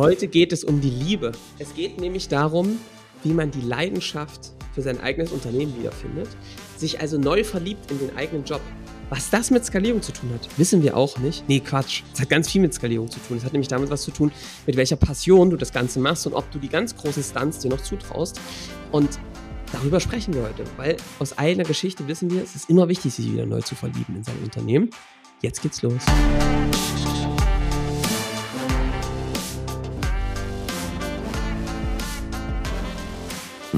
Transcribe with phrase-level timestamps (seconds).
[0.00, 1.32] Heute geht es um die Liebe.
[1.58, 2.78] Es geht nämlich darum,
[3.22, 6.26] wie man die Leidenschaft für sein eigenes Unternehmen wiederfindet,
[6.78, 8.62] sich also neu verliebt in den eigenen Job.
[9.10, 11.46] Was das mit Skalierung zu tun hat, wissen wir auch nicht.
[11.50, 12.02] Nee, Quatsch.
[12.14, 13.36] Es hat ganz viel mit Skalierung zu tun.
[13.36, 14.32] Es hat nämlich damit was zu tun,
[14.66, 17.68] mit welcher Passion du das Ganze machst und ob du die ganz großen Stunts dir
[17.68, 18.40] noch zutraust.
[18.92, 19.20] Und
[19.70, 23.30] darüber sprechen wir heute, weil aus eigener Geschichte wissen wir, es ist immer wichtig, sich
[23.30, 24.88] wieder neu zu verlieben in sein Unternehmen.
[25.42, 26.00] Jetzt geht's los.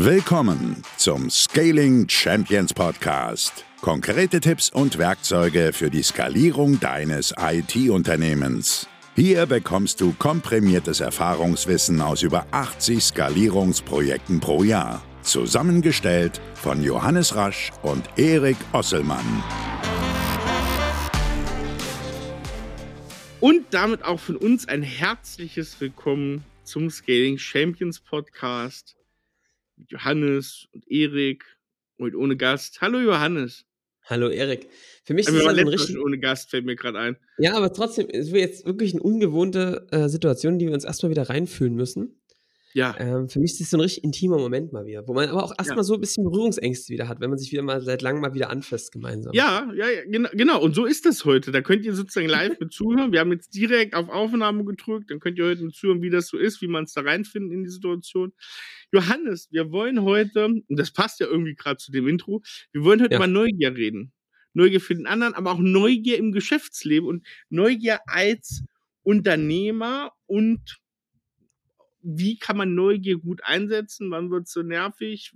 [0.05, 3.65] Willkommen zum Scaling Champions Podcast.
[3.83, 8.89] Konkrete Tipps und Werkzeuge für die Skalierung deines IT-Unternehmens.
[9.15, 15.05] Hier bekommst du komprimiertes Erfahrungswissen aus über 80 Skalierungsprojekten pro Jahr.
[15.23, 19.45] Zusammengestellt von Johannes Rasch und Erik Osselmann.
[23.39, 28.97] Und damit auch von uns ein herzliches Willkommen zum Scaling Champions Podcast
[29.83, 31.45] mit Johannes und Erik
[31.99, 32.81] und ohne Gast.
[32.81, 33.65] Hallo Johannes.
[34.05, 34.69] Hallo Erik.
[35.05, 35.99] Für mich Aber ist das waren ein richtig.
[35.99, 37.17] Ohne Gast, fällt mir gerade ein.
[37.39, 41.11] Ja, aber trotzdem, es wird jetzt wirklich eine ungewohnte äh, Situation, die wir uns erstmal
[41.11, 42.22] wieder reinfühlen müssen.
[42.75, 45.29] Ja, Ähm, für mich ist das so ein richtig intimer Moment mal wieder, wo man
[45.29, 45.83] aber auch erstmal Ja.
[45.85, 48.51] so ein bisschen Berührungsängste wieder hat, wenn man sich wieder mal seit langem mal wieder
[48.51, 49.33] anfasst gemeinsam.
[49.35, 50.61] ja, ja, ja genau, genau.
[50.63, 51.53] Und so ist das heute.
[51.53, 53.13] Da könnt ihr sozusagen live mit zuhören.
[53.13, 55.11] Wir haben jetzt direkt auf Aufnahme gedrückt.
[55.11, 57.53] Dann könnt ihr heute mit zuhören, wie das so ist, wie man es da reinfindet
[57.53, 58.33] in die Situation.
[58.93, 63.01] Johannes, wir wollen heute, und das passt ja irgendwie gerade zu dem Intro, wir wollen
[63.03, 63.19] heute Ja.
[63.19, 64.13] über Neugier reden.
[64.55, 68.63] Neugier für den anderen, aber auch Neugier im Geschäftsleben und Neugier als
[69.03, 70.79] Unternehmer und
[72.03, 74.11] wie kann man Neugier gut einsetzen?
[74.11, 75.33] Wann wird es so nervig?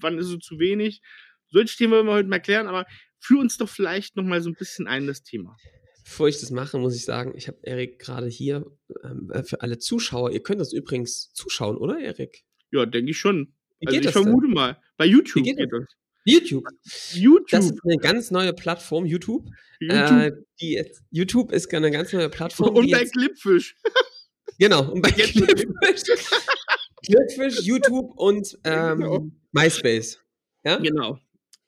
[0.00, 1.02] Wann ist es zu wenig?
[1.50, 2.86] Solche Themen wollen wir heute mal klären, aber
[3.18, 5.56] führ uns doch vielleicht noch mal so ein bisschen ein, das Thema.
[6.04, 8.66] Bevor ich das mache, muss ich sagen, ich habe Erik gerade hier
[9.02, 12.44] ähm, äh, für alle Zuschauer, ihr könnt das übrigens zuschauen, oder Erik?
[12.70, 13.54] Ja, denke ich schon.
[13.80, 14.78] Wie also geht ich das vermute mal.
[14.96, 15.84] Bei YouTube Wie geht geht das.
[16.24, 16.64] YouTube.
[17.12, 17.48] YouTube.
[17.50, 19.46] Das ist eine ganz neue Plattform, YouTube.
[19.80, 20.10] YouTube.
[20.10, 22.74] Äh, die YouTube ist eine ganz neue Plattform.
[22.74, 23.76] und bei Clipfish.
[24.58, 26.02] genau, und bei Clipfish,
[27.06, 29.26] Clipfish, YouTube und ähm, Genau.
[29.52, 30.20] MySpace.
[30.64, 31.18] Ja, Genau.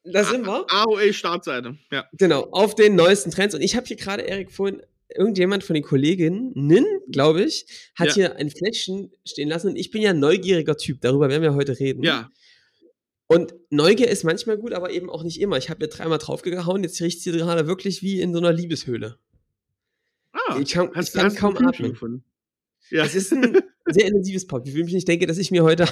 [0.04, 0.64] da sind wir.
[0.69, 1.76] AOA-Startseite.
[1.92, 2.04] Ja.
[2.12, 3.54] Genau, auf den neuesten Trends.
[3.54, 4.82] Und ich habe hier gerade, Erik, vorhin,
[5.14, 6.52] irgendjemand von den Kolleginnen,
[7.10, 8.14] glaube ich, hat Ja.
[8.14, 9.69] hier ein Fläschchen stehen lassen.
[9.69, 12.02] Und ich bin ja ein neugieriger Typ, darüber werden wir heute reden.
[12.02, 12.30] Ja.
[13.28, 15.56] Und Neugier ist manchmal gut, aber eben auch nicht immer.
[15.58, 19.19] Ich habe hier dreimal draufgehauen, jetzt riecht sie gerade wirklich wie in so einer Liebeshöhle.
[20.32, 21.92] Ah, Ich kann- hast, ich kann hast kaum atmen.
[21.92, 22.25] Gefunden.
[22.91, 23.04] Ja.
[23.04, 24.86] Es ist ein sehr intensives Parfüm.
[24.88, 25.86] Ich denke, dass ich mir heute,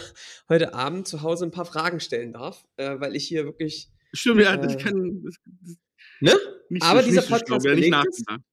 [0.48, 3.90] heute Abend zu Hause ein paar Fragen stellen darf, äh, weil ich hier wirklich.
[4.12, 5.22] Stimmt, ja, das äh, kann.
[5.24, 5.76] Das, das,
[6.20, 6.32] Ne?
[6.68, 8.18] nicht Aber so, dieser nicht so schlau, Podcast wer nicht belegt es.
[8.26, 8.44] nachgedacht.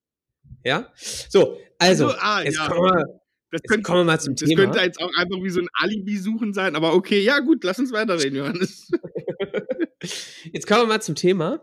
[0.63, 0.93] Ja?
[1.29, 2.67] So, also, Also, ah, jetzt, ja.
[2.67, 3.05] kommen wir,
[3.51, 4.63] Das jetzt könnte, kommen wir mal zum das Thema.
[4.63, 7.91] könnte jetzt auch einfach wie so ein Alibi-Suchen sein, aber okay, ja, gut, lass uns
[7.91, 8.89] weiterreden, Johannes.
[10.51, 11.61] Jetzt kommen wir mal zum Thema.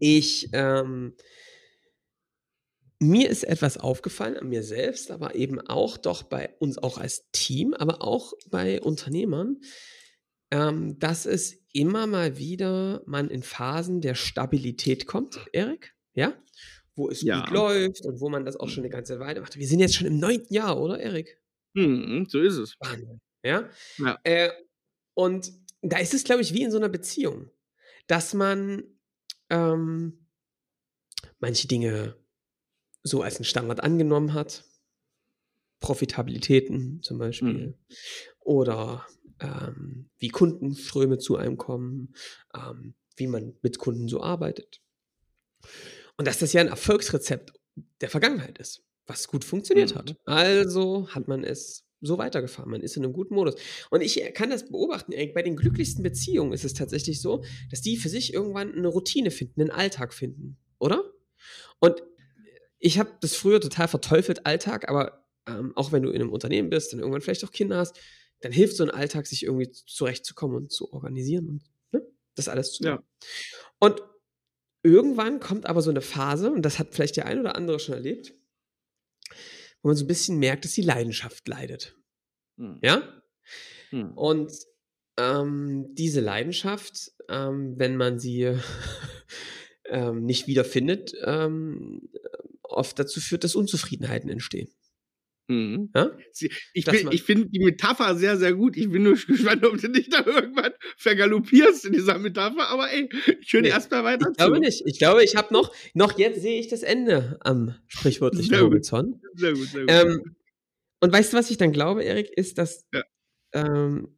[0.00, 1.14] Ich, ähm,
[3.02, 7.28] mir ist etwas aufgefallen an mir selbst, aber eben auch doch bei uns auch als
[7.32, 9.60] Team, aber auch bei Unternehmern,
[10.50, 16.34] ähm, dass es immer mal wieder man in Phasen der Stabilität kommt, Erik, ja,
[16.94, 17.40] wo es Ja.
[17.40, 19.56] gut läuft und wo man das auch schon eine ganze Weile macht.
[19.56, 21.38] Wir sind jetzt schon im neunten Jahr, oder, Erik?
[21.76, 22.76] Hm, so ist es.
[22.80, 23.20] Wahnsinn.
[23.42, 23.68] Ja.
[23.98, 24.18] Ja.
[24.24, 24.50] Äh,
[25.14, 27.50] und da ist es, glaube ich, wie in so einer Beziehung,
[28.06, 28.84] dass man
[29.50, 30.28] ähm,
[31.40, 32.16] manche Dinge
[33.02, 34.64] so als einen Standard angenommen hat.
[35.80, 37.52] Profitabilitäten zum Beispiel.
[37.52, 37.74] Mhm.
[38.40, 39.06] Oder
[39.40, 42.14] ähm, wie Kundenströme zu einem kommen,
[42.54, 44.80] ähm, wie man mit Kunden so arbeitet.
[46.16, 47.52] Und dass das ja ein Erfolgsrezept
[48.00, 49.98] der Vergangenheit ist, was gut funktioniert Mhm.
[49.98, 50.16] hat.
[50.24, 52.70] Also hat man es so weitergefahren.
[52.70, 53.54] Man ist in einem guten Modus.
[53.90, 55.12] Und ich kann das beobachten.
[55.34, 59.30] Bei den glücklichsten Beziehungen ist es tatsächlich so, dass die für sich irgendwann eine Routine
[59.30, 61.12] finden, einen Alltag finden, oder?
[61.78, 62.02] Und
[62.82, 66.68] ich habe das früher total verteufelt, Alltag, aber ähm, auch wenn du in einem Unternehmen
[66.68, 67.98] bist und irgendwann vielleicht auch Kinder hast,
[68.40, 71.62] dann hilft so ein Alltag, sich irgendwie zurechtzukommen und zu organisieren und
[71.92, 72.96] ne, das alles zu Ja.
[72.96, 73.06] machen.
[73.78, 74.02] Und
[74.82, 77.94] irgendwann kommt aber so eine Phase, und das hat vielleicht der ein oder andere schon
[77.94, 78.34] erlebt,
[79.82, 81.96] wo man so ein bisschen merkt, dass die Leidenschaft leidet.
[82.58, 82.80] Hm.
[82.82, 83.22] Ja?
[83.90, 84.12] Hm.
[84.18, 84.52] Und
[85.18, 88.56] ähm, diese Leidenschaft, ähm, wenn man sie
[89.84, 92.08] ähm, nicht wiederfindet, ähm,
[92.76, 94.68] oft dazu führt, dass Unzufriedenheiten entstehen.
[95.48, 95.90] Hm.
[95.94, 96.16] Ja?
[96.72, 98.76] Ich, bin- ich finde die Metapher sehr, sehr gut.
[98.76, 102.68] Ich bin nur gespannt, ob du nicht da irgendwann vergaloppierst in dieser Metapher.
[102.68, 103.08] Aber ey,
[103.40, 104.60] ich höre Nee, erstmal weiter Ich glaube zu.
[104.60, 104.82] nicht.
[104.86, 108.70] Ich glaube, ich habe noch, noch jetzt sehe ich das Ende am sprichwörtlichen Sehr gut.
[108.72, 109.16] Horizont.
[109.34, 109.90] Sehr gut, sehr gut.
[109.90, 110.36] Ähm,
[111.00, 113.02] Und weißt du, was ich dann glaube, Erik, ist, dass Ja.
[113.52, 114.16] ähm,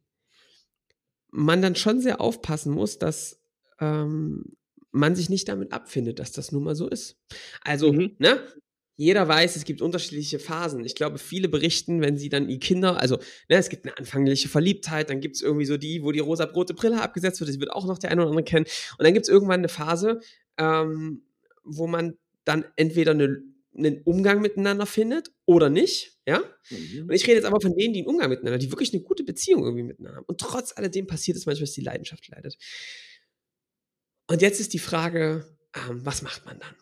[1.31, 3.41] man dann schon sehr aufpassen muss, dass
[3.79, 4.55] ähm,
[4.95, 7.17] man sich nicht damit abfindet, dass das nun mal so ist.
[7.61, 8.15] Also, Mhm.
[8.19, 8.39] ne?
[8.97, 10.85] Jeder weiß, es gibt unterschiedliche Phasen.
[10.85, 13.17] Ich glaube, viele berichten, wenn sie dann die Kinder, also
[13.49, 16.73] ne, es gibt eine anfängliche Verliebtheit, dann gibt es irgendwie so die, wo die rosa-rote
[16.73, 18.65] Brille abgesetzt wird, das wird auch noch der eine oder andere kennen.
[18.97, 20.21] Und dann gibt es irgendwann eine Phase,
[20.57, 21.23] ähm,
[21.65, 22.13] wo man
[22.45, 23.41] dann entweder eine,
[23.77, 26.41] einen Umgang miteinander findet oder nicht, ja?
[27.09, 29.25] Und ich rede jetzt aber von denen, die einen Umgang miteinander, die wirklich eine gute
[29.25, 30.25] Beziehung irgendwie miteinander haben.
[30.27, 32.57] Und trotz alledem passiert es manchmal, dass die Leidenschaft leidet.
[34.27, 35.45] Und jetzt ist die Frage,
[35.75, 36.75] ähm, was macht man dann?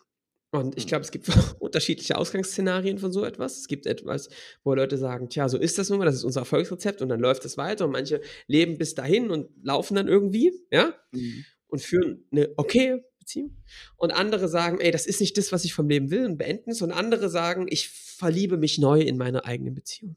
[0.62, 0.88] Und ich Hm.
[0.88, 1.26] glaube, es gibt
[1.60, 3.58] unterschiedliche Ausgangsszenarien von so etwas.
[3.58, 4.28] Es gibt etwas,
[4.62, 7.20] wo Leute sagen, tja, so ist das nun mal, das ist unser Erfolgsrezept und dann
[7.20, 11.44] läuft es weiter und manche leben bis dahin und laufen dann irgendwie, ja, Mhm.
[11.66, 13.56] und führen eine okay Beziehung.
[13.96, 16.70] Und andere sagen, ey, das ist nicht das, was ich vom Leben will und beenden
[16.70, 16.82] es.
[16.82, 20.16] Und andere sagen, ich verliebe mich neu in meine eigene Beziehung.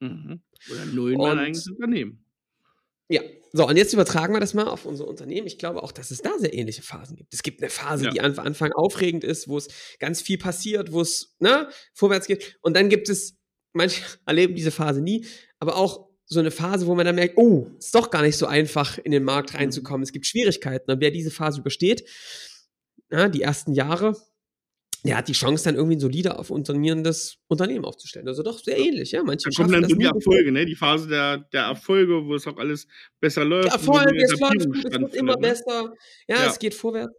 [0.00, 0.42] Mhm.
[0.70, 2.24] Oder null in mein Und- eigenes Unternehmen.
[3.08, 3.22] Ja,
[3.52, 5.46] so, und jetzt übertragen wir das mal auf unser Unternehmen.
[5.46, 7.34] Ich glaube auch, dass es da sehr ähnliche Phasen gibt.
[7.34, 8.10] Es gibt eine Phase, Ja.
[8.10, 9.68] die am Anfang aufregend ist, wo es
[9.98, 12.56] ganz viel passiert, wo es ne, vorwärts geht.
[12.62, 13.36] Und dann gibt es,
[13.74, 15.26] manche erleben diese Phase nie,
[15.58, 18.46] aber auch so eine Phase, wo man dann merkt, oh, ist doch gar nicht so
[18.46, 20.02] einfach, in den Markt reinzukommen.
[20.02, 20.90] Es gibt Schwierigkeiten.
[20.90, 22.08] Und wer diese Phase übersteht,
[23.10, 24.16] ja, die ersten Jahre,
[25.04, 28.28] der hat die Chance, dann irgendwie ein solider, auf funktionierendes Unternehmen aufzustellen.
[28.28, 29.22] Also doch sehr ähnlich, ja.
[29.24, 30.04] Manche Da kommen dann so die.
[30.04, 30.64] Erfolge, ne?
[30.64, 32.86] Die Phase der, der Erfolge, wo es auch alles
[33.20, 33.66] besser läuft.
[33.66, 35.38] Der Erfolg, es wird immer ne?
[35.40, 35.92] besser.
[36.28, 36.46] Ja, Ja.
[36.46, 37.14] es geht vorwärts.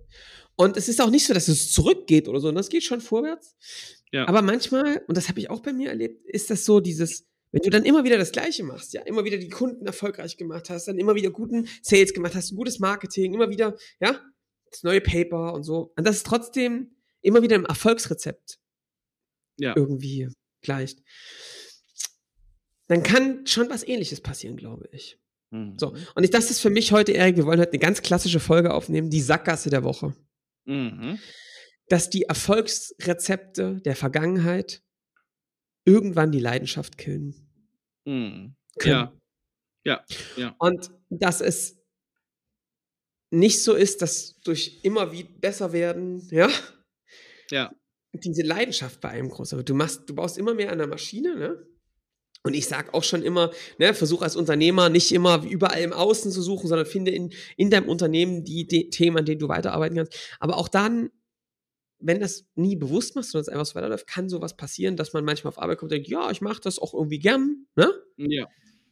[0.56, 3.02] Und es ist auch nicht so, dass es zurückgeht oder so, sondern es geht schon
[3.02, 3.56] vorwärts.
[4.12, 4.28] Ja.
[4.28, 7.62] Aber manchmal, und das habe ich auch bei mir erlebt, ist das so dieses, wenn
[7.64, 10.88] du dann immer wieder das Gleiche machst, ja, immer wieder die Kunden erfolgreich gemacht hast,
[10.88, 14.22] dann immer wieder guten Sales gemacht hast, ein gutes Marketing, immer wieder, ja,
[14.72, 15.92] das neue Paper und so.
[15.98, 16.93] Und das ist trotzdem
[17.24, 18.60] immer wieder ein Erfolgsrezept
[19.58, 19.74] Ja.
[19.76, 20.30] irgendwie
[20.62, 21.00] gleicht.
[22.88, 25.18] Dann kann schon was ähnliches passieren, glaube ich.
[25.52, 25.78] Mhm.
[25.80, 28.40] So, und ich, das ist für mich heute, Erik, wir wollen heute eine ganz klassische
[28.40, 30.16] Folge aufnehmen, die Sackgasse der Woche.
[30.66, 31.20] Mhm.
[31.90, 34.82] Dass die Erfolgsrezepte der Vergangenheit
[35.86, 37.36] irgendwann die Leidenschaft killen
[38.06, 38.56] Mhm.
[38.80, 39.20] können.
[39.86, 40.06] Ja.
[40.38, 40.56] Ja.
[40.60, 41.78] Und dass es
[43.32, 46.50] nicht so ist, dass durch immer wie besser werden, ja,
[47.52, 47.74] Ja.
[48.14, 49.70] diese Leidenschaft bei einem groß wird.
[49.70, 51.68] Du machst, du baust immer mehr an der Maschine, ne?
[52.46, 56.30] Und ich sag auch schon immer, ne, versuch als Unternehmer nicht immer überall im Außen
[56.30, 59.96] zu suchen, sondern finde in, in deinem Unternehmen die, die Themen, an denen du weiterarbeiten
[59.96, 60.14] kannst.
[60.42, 61.10] Aber auch dann,
[62.00, 65.24] wenn das nie bewusst machst, sondern es einfach so weiterläuft, kann sowas passieren, dass man
[65.24, 67.90] manchmal auf Arbeit kommt und denkt, ja, ich mache das auch irgendwie gern, ne?
[68.18, 68.48] Ja.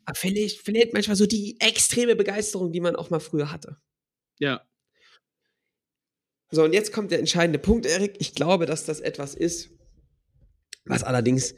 [0.05, 3.77] Aber verliert, verliert manchmal so die extreme Begeisterung, die man auch mal früher hatte.
[4.39, 4.65] Ja.
[6.51, 8.15] So, und jetzt kommt der entscheidende Punkt, Erik.
[8.19, 9.69] Ich glaube, dass das etwas ist,
[10.85, 11.55] was allerdings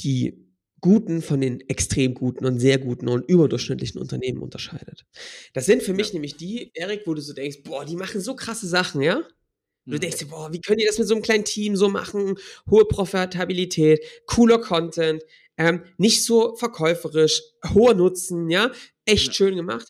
[0.00, 0.48] die
[0.80, 5.06] guten von den extrem guten und sehr guten und überdurchschnittlichen Unternehmen unterscheidet.
[5.52, 8.34] Das sind für mich nämlich die, Erik, wo du so denkst, boah, die machen so
[8.34, 9.22] krasse Sachen, ja?
[9.88, 10.00] Du Mhm.
[10.00, 12.36] denkst dir, boah, wie können die das mit so einem kleinen Team so machen?
[12.68, 15.22] Hohe Profitabilität, cooler Content,
[15.56, 17.42] ähm, nicht so verkäuferisch,
[17.74, 18.72] hoher Nutzen, ja?
[19.04, 19.32] Echt Ja.
[19.34, 19.88] schön gemacht.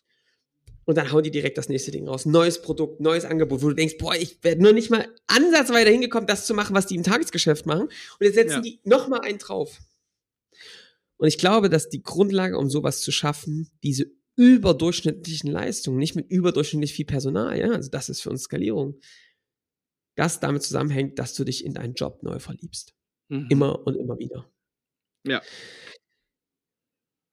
[0.84, 2.26] Und dann hauen die direkt das nächste Ding raus.
[2.26, 6.26] Neues Produkt, neues Angebot, wo du denkst, boah, ich werde nur nicht mal ansatzweise hingekommen,
[6.26, 7.82] das zu machen, was die im Tagesgeschäft machen.
[7.82, 8.60] Und jetzt setzen Ja.
[8.62, 9.78] die noch mal einen drauf.
[11.18, 16.28] Und ich glaube, dass die Grundlage, um sowas zu schaffen, diese überdurchschnittlichen Leistungen, nicht mit
[16.30, 18.98] überdurchschnittlich viel Personal, ja, also das ist für uns Skalierung,
[20.16, 22.94] das damit zusammenhängt, dass du dich in deinen Job neu verliebst.
[23.28, 23.46] Mhm.
[23.50, 24.50] Immer und immer wieder.
[25.24, 25.40] Ja.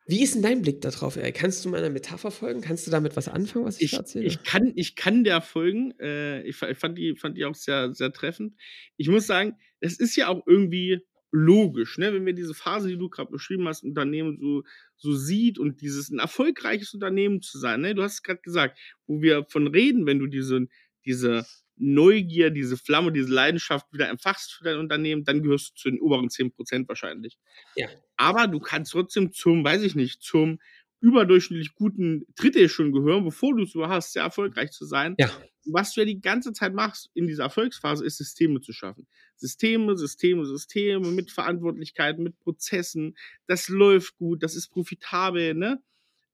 [0.10, 1.36] Wie ist denn dein Blick darauf, Erik?
[1.36, 2.62] Kannst du meiner Metapher folgen?
[2.62, 4.26] Kannst du damit was anfangen, was ich, Ich, da erzähle?
[4.26, 5.94] ich, kann, ich kann der folgen.
[6.00, 8.56] Äh, ich fand, die, fand die auch sehr, sehr treffend.
[8.98, 12.12] Ich muss sagen, es ist ja auch irgendwie logisch, ne?
[12.12, 14.64] wenn wir diese Phase, die du gerade beschrieben hast, Unternehmen so,
[14.98, 17.82] so sieht und dieses ein erfolgreiches Unternehmen zu sein.
[17.82, 17.94] Ne?
[17.94, 20.66] Du hast es gerade gesagt, wo wir von reden, wenn du diese,
[21.06, 21.46] diese
[21.80, 26.00] Neugier, diese Flamme, diese Leidenschaft wieder entfachst für dein Unternehmen, dann gehörst du zu den
[26.00, 27.38] oberen 10% wahrscheinlich.
[27.76, 27.88] Ja.
[28.18, 30.60] Aber du kannst trotzdem zum, weiß ich nicht, zum
[31.02, 35.16] überdurchschnittlich guten Drittel schon gehören, bevor du es so hast, sehr erfolgreich zu sein.
[35.18, 35.30] Ja.
[35.66, 39.08] Was du ja die ganze Zeit machst in dieser Erfolgsphase, ist Systeme zu schaffen.
[39.36, 43.16] Systeme, Systeme, Systeme mit Verantwortlichkeiten, mit Prozessen.
[43.48, 45.82] Das läuft gut, das ist profitabel, ne?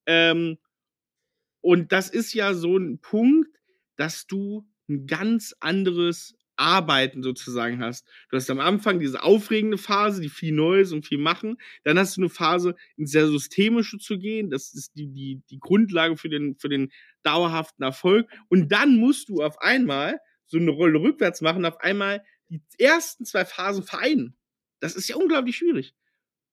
[0.08, 0.58] Ähm,
[1.62, 3.50] und das ist ja so ein Punkt,
[3.98, 8.08] dass du ein ganz anderes Arbeiten sozusagen hast.
[8.30, 11.58] Du hast am Anfang diese aufregende Phase, die viel Neues und viel machen.
[11.84, 14.50] Dann hast du eine Phase, ins sehr systemische zu gehen.
[14.50, 16.92] Das ist die, die, die Grundlage für den, für den
[17.24, 18.30] dauerhaften Erfolg.
[18.50, 23.26] Und dann musst du auf einmal so eine Rolle rückwärts machen, auf einmal die ersten
[23.26, 24.38] zwei Phasen vereinen.
[24.80, 25.94] Das ist ja unglaublich schwierig.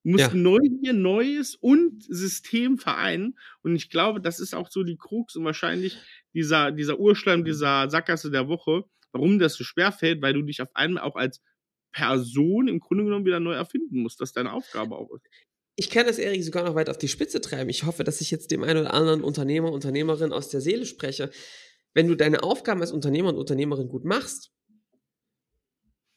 [0.04, 0.34] Musst Ja.
[0.34, 3.38] Neugier, Neues und System vereinen.
[3.62, 5.96] Und ich glaube, das ist auch so die Krux und wahrscheinlich
[6.34, 10.60] dieser, dieser Urschleim, dieser Sackgasse der Woche, warum das so schwer fällt, weil du dich
[10.60, 11.40] auf einmal auch als
[11.92, 15.26] Person im Grunde genommen wieder neu erfinden musst, dass deine Aufgabe auch ist.
[15.76, 17.70] Ich kann das, Erik, sogar noch weit auf die Spitze treiben.
[17.70, 21.30] Ich hoffe, dass ich jetzt dem einen oder anderen Unternehmer, Unternehmerin aus der Seele spreche.
[21.94, 24.50] Wenn du deine Aufgaben als Unternehmer und Unternehmerin gut machst,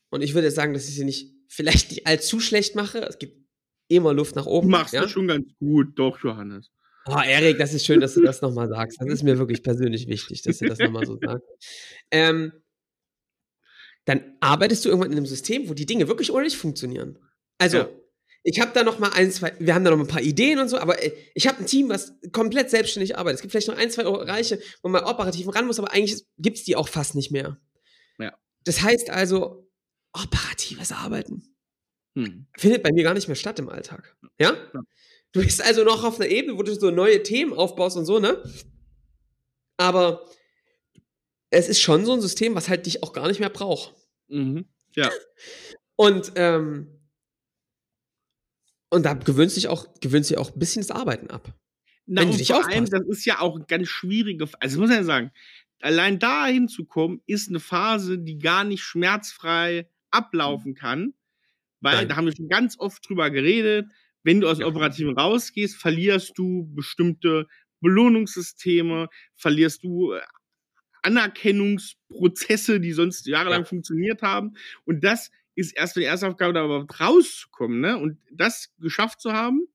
[0.09, 3.44] und ich würde sagen, dass ich sie nicht, vielleicht nicht allzu schlecht mache, es gibt
[3.87, 4.69] immer Luft nach Du oben.
[4.69, 5.01] machst ja?
[5.01, 6.71] das schon ganz gut, doch, Johannes.
[7.07, 8.99] Oh, Erik, das ist schön, dass du das nochmal sagst.
[8.99, 11.45] Das ist mir wirklich persönlich wichtig, dass du das nochmal so sagst.
[12.09, 12.51] Ähm,
[14.05, 17.17] dann arbeitest du irgendwann in einem System, wo die Dinge wirklich ohne dich funktionieren.
[17.59, 17.89] Also, Ja.
[18.43, 20.67] ich habe da noch mal ein, zwei, wir haben da noch ein paar Ideen und
[20.69, 23.35] so, aber äh, ich habe ein Team, was komplett selbstständig arbeitet.
[23.37, 26.63] Es gibt vielleicht noch ein, zwei Bereiche, wo man operativ ran muss, aber eigentlich gibt's
[26.63, 27.59] die auch fast nicht mehr.
[28.19, 28.35] Ja.
[28.63, 29.67] Das heißt also,
[30.13, 31.54] operatives Arbeiten
[32.15, 32.47] Hm.
[32.57, 34.15] findet bei mir gar nicht mehr statt im Alltag.
[34.39, 34.53] Ja?
[34.73, 34.81] Ja.
[35.33, 38.19] Du bist also noch auf einer Ebene, wo du so neue Themen aufbaust und so,
[38.19, 38.41] ne?
[39.77, 40.25] Aber
[41.49, 43.95] es ist schon so ein System, was halt dich auch gar nicht mehr braucht.
[44.29, 44.65] Mhm.
[44.95, 45.11] Ja.
[45.97, 47.01] Und, ähm,
[48.89, 51.53] und da gewöhnst dich auch, gewöhnst dich auch ein bisschen das Arbeiten ab.
[52.05, 54.79] Na, Wenn du und dich vor allem, das ist ja auch eine ganz schwierige, also
[54.79, 55.31] muss man ja sagen,
[55.81, 61.13] allein da hinzukommen, ist eine Phase, die gar nicht schmerzfrei ablaufen kann,
[61.85, 62.09] weil Nein.
[62.09, 63.85] da haben wir schon ganz oft drüber geredet,
[64.23, 64.65] wenn du aus Ja.
[64.65, 67.47] dem Operativen rausgehst, verlierst du bestimmte
[67.79, 70.21] Belohnungssysteme, verlierst du äh,
[71.03, 73.65] Anerkennungsprozesse, die sonst jahrelang Ja.
[73.65, 74.53] funktioniert haben.
[74.85, 77.79] Und das ist erst die erste Aufgabe, da überhaupt rauszukommen.
[77.79, 77.97] Ne?
[77.97, 79.67] Und das geschafft zu haben,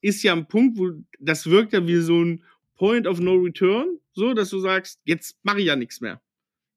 [0.00, 2.42] ist ja ein Punkt, wo das wirkt ja wie so ein
[2.74, 6.20] Point of No Return, so dass du sagst, jetzt mache ich ja nichts mehr.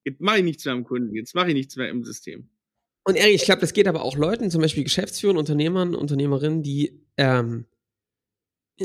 [0.04, 2.48] Jetzt mache ich nichts mehr am Kunden, jetzt mache ich nichts mehr im System.
[3.06, 7.06] Und Erik, ich glaube, das geht aber auch Leuten, zum Beispiel Geschäftsführern, Unternehmern, Unternehmerinnen, die
[7.18, 7.66] ähm,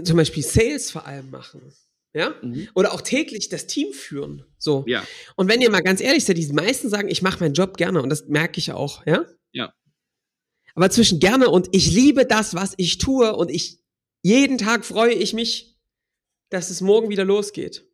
[0.05, 1.73] zum Beispiel Sales vor allem machen.
[2.13, 2.35] Ja?
[2.75, 4.45] Oder auch täglich das Team führen.
[4.59, 4.85] So.
[4.87, 5.05] Ja,
[5.37, 8.03] Und wenn ihr mal ganz ehrlich seid, die meisten sagen, ich mache meinen Job gerne
[8.03, 9.25] und das merke ich auch, ja?
[9.53, 9.73] Ja.
[10.75, 13.81] Aber zwischen gerne und ich liebe das, was ich tue und ich
[14.23, 15.79] jeden Tag freue ich mich,
[16.51, 17.87] dass es morgen wieder losgeht.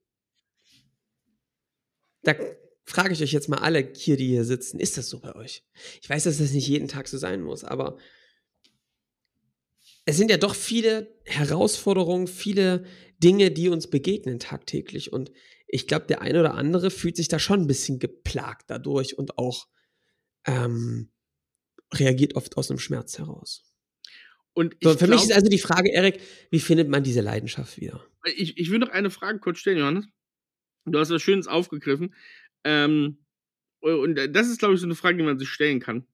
[2.22, 2.34] Da
[2.86, 5.64] frage ich euch jetzt mal alle hier, die hier sitzen, ist das so bei euch?
[6.00, 7.98] Ich weiß, dass das nicht jeden Tag so sein muss, aber
[10.04, 12.84] es sind ja doch viele Herausforderungen, viele
[13.18, 15.12] Dinge, die uns begegnen tagtäglich.
[15.12, 15.32] Und
[15.66, 19.36] ich glaube, der eine oder andere fühlt sich da schon ein bisschen geplagt dadurch und
[19.36, 19.66] auch
[20.46, 21.10] ähm,
[21.92, 23.64] reagiert oft aus einem Schmerz heraus.
[24.52, 27.80] und So, für mich ist glaub, also die Frage, Erik, wie findet man diese Leidenschaft
[27.80, 28.06] wieder?
[28.36, 30.06] ich, ich will noch eine Frage kurz stellen, Johannes.
[30.84, 32.14] Du hast was Schönes aufgegriffen.
[32.66, 33.18] Ähm,
[33.80, 36.06] und das ist, glaube ich, so eine Frage, die man sich stellen kann.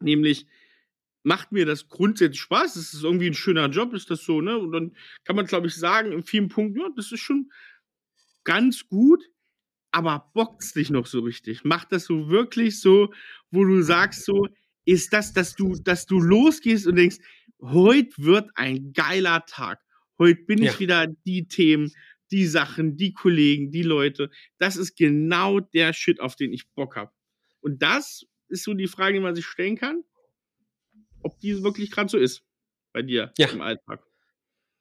[0.00, 0.46] Nämlich,
[1.24, 2.76] macht mir das grundsätzlich Spaß?
[2.76, 3.92] Ist das irgendwie ein schöner Job?
[3.92, 4.56] Ist das so, ne?
[4.56, 7.50] Und dann kann man, glaube ich, sagen, in vielen Punkten, ja, das ist schon
[8.44, 9.22] ganz gut,
[9.90, 11.64] aber bockt's dich noch so richtig?
[11.64, 13.12] Macht das so wirklich so,
[13.50, 14.46] wo du sagst, so,
[14.84, 17.18] ist das, dass du, dass du losgehst und denkst,
[17.60, 19.80] heute wird ein geiler Tag.
[20.18, 20.70] Heute bin Ja.
[20.72, 21.92] ich wieder die Themen,
[22.30, 24.30] die Sachen, die Kollegen, die Leute.
[24.58, 27.12] Das ist genau der Shit, auf den ich Bock habe.
[27.60, 30.02] Und das ist so die Frage, die man sich stellen kann,
[31.22, 32.42] ob die wirklich gerade so ist
[32.92, 33.48] bei dir Ja.
[33.48, 34.02] im Alltag.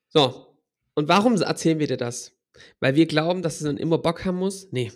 [0.09, 0.57] So,
[0.95, 2.35] und warum erzählen wir dir das?
[2.79, 4.73] Weil wir glauben, dass du dann immer Bock haben musst?
[4.73, 4.91] Nee.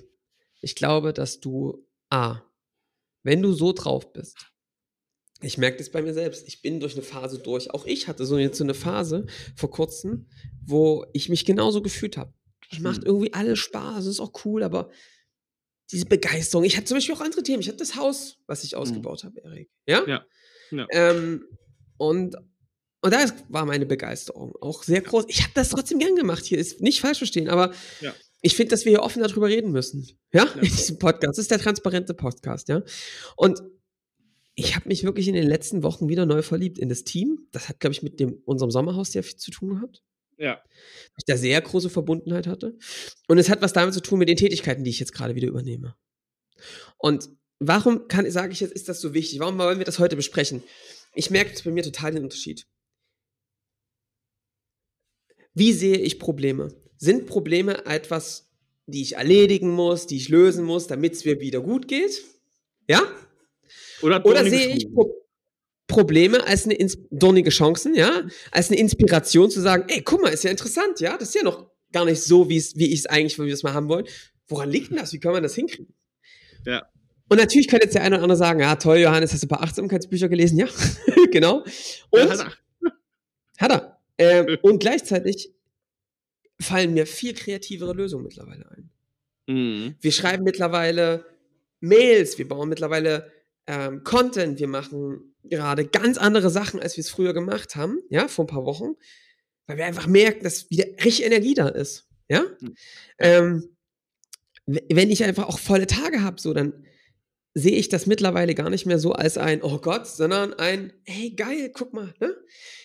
[0.62, 2.42] Ich glaube, dass du, A,
[3.24, 4.50] wenn du so drauf bist,
[5.42, 7.72] ich merke das bei mir selbst, ich bin durch eine Phase durch.
[7.72, 10.28] Auch ich hatte so jetzt so eine Phase vor kurzem,
[10.66, 12.34] wo ich mich genauso gefühlt habe.
[12.82, 13.06] Macht Hm.
[13.06, 14.90] irgendwie alles Spaß, es ist auch cool, aber
[15.92, 16.64] diese Begeisterung.
[16.64, 17.62] Ich hatte zum Beispiel auch andere Themen.
[17.62, 19.70] Ich hatte das Haus, was ich ausgebaut habe, Erik.
[19.86, 20.04] Ja?
[20.08, 20.26] Ja.
[20.72, 20.88] Ja.
[20.92, 21.46] Ähm,
[21.98, 22.36] und,
[23.02, 25.26] und da war meine Begeisterung auch sehr groß.
[25.28, 28.14] Ich habe das trotzdem gern gemacht hier, ist nicht falsch verstehen, aber Ja.
[28.42, 30.08] ich finde, dass wir hier offen darüber reden müssen.
[30.32, 30.52] Ja, Ja.
[30.54, 31.38] in diesem Podcast.
[31.38, 32.82] Das ist der transparente Podcast, ja.
[33.36, 33.62] Und
[34.56, 37.48] ich habe mich wirklich in den letzten Wochen wieder neu verliebt in das Team.
[37.52, 40.02] Das hat, glaube ich, mit dem, unserem Sommerhaus sehr viel zu tun gehabt.
[40.38, 40.56] Ja.
[40.56, 42.78] Weil ich da sehr große Verbundenheit hatte.
[43.28, 45.48] Und es hat was damit zu tun mit den Tätigkeiten, die ich jetzt gerade wieder
[45.48, 45.96] übernehme.
[46.98, 49.40] Und warum kann, sage ich jetzt, ist das so wichtig?
[49.40, 50.64] Warum wollen wir das heute besprechen?
[51.14, 52.66] Ich merke jetzt bei mir total den Unterschied.
[55.54, 56.74] Wie sehe ich Probleme?
[56.98, 58.50] Sind Probleme etwas,
[58.88, 62.24] die ich erledigen muss, die ich lösen muss, damit es mir wieder gut geht?
[62.88, 63.04] Ja?
[64.02, 64.96] Oder, Oder sehe ich Stufen.
[64.96, 65.23] Pro
[65.88, 68.24] Probleme als eine ins dornige Chancen, ja?
[68.52, 71.18] Als eine Inspiration zu sagen, ey, guck mal, ist ja interessant, ja?
[71.18, 73.54] Das ist ja noch gar nicht so, wie es- wie ich es eigentlich, wie wir
[73.54, 74.06] es mal haben wollen.
[74.48, 75.14] Woran liegt denn das?
[75.14, 75.94] Wie kann man das hinkriegen?
[76.66, 76.88] Ja.
[77.30, 79.50] Und natürlich könnte jetzt der eine oder andere sagen, ja, toll, Johannes, hast du ein
[79.50, 80.58] paar Achtsamkeitsbücher gelesen?
[80.58, 80.68] Ja,
[81.32, 81.64] genau.
[82.14, 82.46] Ja, Und
[83.60, 84.00] hat er.
[84.18, 85.52] Ähm, und gleichzeitig
[86.60, 88.90] fallen mir viel kreativere Lösungen mittlerweile ein.
[89.48, 89.96] Mhm.
[90.00, 91.26] Wir schreiben mittlerweile
[91.80, 93.32] Mails, wir bauen mittlerweile
[93.68, 98.28] ähm, Content, wir machen gerade ganz andere Sachen, als wir es früher gemacht haben, ja,
[98.28, 98.96] vor ein paar Wochen,
[99.68, 102.44] weil wir einfach merken, dass wieder richtig Energie da ist, ja.
[102.60, 102.76] Mhm.
[103.20, 103.70] Ähm,
[104.66, 106.86] wenn ich einfach auch volle Tage habe, so, dann
[107.54, 111.32] sehe ich das mittlerweile gar nicht mehr so als ein, oh Gott, sondern ein, hey,
[111.32, 112.36] geil, guck mal, ne?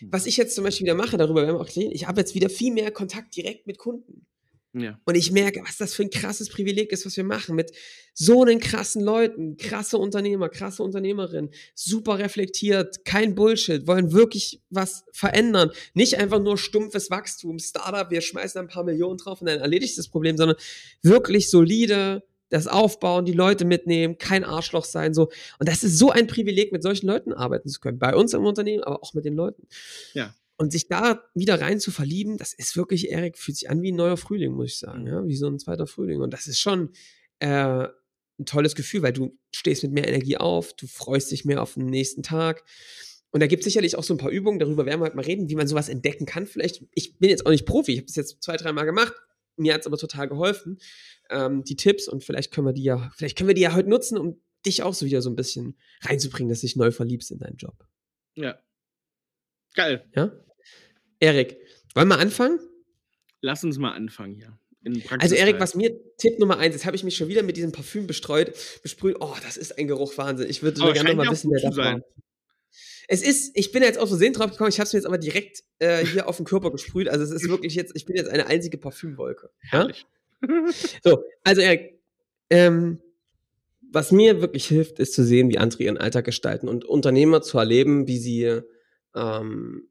[0.02, 2.34] Was ich jetzt zum Beispiel wieder mache, darüber werden wir auch reden, ich habe jetzt
[2.34, 4.26] wieder viel mehr Kontakt direkt mit Kunden.
[4.80, 5.00] Ja.
[5.04, 7.73] Und ich merke, was das für ein krasses Privileg ist, was wir machen mit
[8.14, 15.04] so einen krassen Leuten, krasse Unternehmer, krasse Unternehmerinnen, super reflektiert, kein Bullshit, wollen wirklich was
[15.12, 15.70] verändern.
[15.94, 19.99] Nicht einfach nur stumpfes Wachstum, Startup, wir schmeißen ein paar Millionen drauf und dann erledigt
[19.99, 20.56] das Problem, sondern
[21.02, 25.30] wirklich solide das aufbauen, die Leute mitnehmen, kein Arschloch sein, so.
[25.58, 27.99] Und das ist so ein Privileg, mit solchen Leuten arbeiten zu können.
[27.99, 29.66] Bei uns im Unternehmen, aber auch mit den Leuten.
[30.14, 30.35] Ja.
[30.60, 33.92] Und sich da wieder rein zu verlieben, das ist wirklich, Erik, fühlt sich an wie
[33.92, 36.20] ein neuer Frühling, muss ich sagen, ja, wie so ein zweiter Frühling.
[36.20, 36.90] Und das ist schon
[37.38, 37.86] äh,
[38.38, 41.74] ein tolles Gefühl, weil du stehst mit mehr Energie auf, du freust dich mehr auf
[41.74, 42.64] den nächsten Tag.
[43.30, 45.24] Und da gibt es sicherlich auch so ein paar Übungen, darüber werden wir halt mal
[45.24, 46.46] reden, wie man sowas entdecken kann.
[46.46, 49.14] Vielleicht, ich bin jetzt auch nicht Profi, ich habe das jetzt zwei, dreimal gemacht,
[49.56, 50.78] mir hat es aber total geholfen,
[51.30, 52.08] ähm, die Tipps.
[52.08, 54.82] Und vielleicht können wir die ja, vielleicht können wir die ja heute nutzen, um dich
[54.82, 57.86] auch so wieder so ein bisschen reinzubringen, dass du dich neu verliebst in deinen Job.
[58.34, 58.58] Ja.
[59.74, 60.08] Geil.
[60.14, 60.32] Ja?
[61.20, 61.58] Erik,
[61.94, 62.58] wollen wir anfangen?
[63.40, 64.58] Lass uns mal anfangen hier.
[64.84, 65.34] In Also.
[65.34, 68.06] Erik, was mir Tipp Nummer eins, jetzt habe ich mich schon wieder mit diesem Parfüm
[68.06, 69.16] bestreut, besprüht.
[69.20, 70.48] Oh, das ist ein Geruch Wahnsinn.
[70.48, 72.00] Ich würde Aber gerne noch mal ja wissen, wer das war.
[73.08, 75.18] Es ist, ich bin jetzt aus Versehen drauf gekommen, ich habe es mir jetzt aber
[75.18, 77.08] direkt äh, hier auf den Körper gesprüht.
[77.08, 79.50] Also es ist wirklich jetzt, ich bin jetzt eine einzige Parfümwolke.
[79.72, 79.88] Ja?
[81.02, 81.98] So, also Erik,
[82.50, 83.00] ähm,
[83.90, 87.58] was mir wirklich hilft, ist zu sehen, wie andere ihren Alltag gestalten und Unternehmer zu
[87.58, 88.60] erleben, wie sie
[89.14, 89.88] ähm,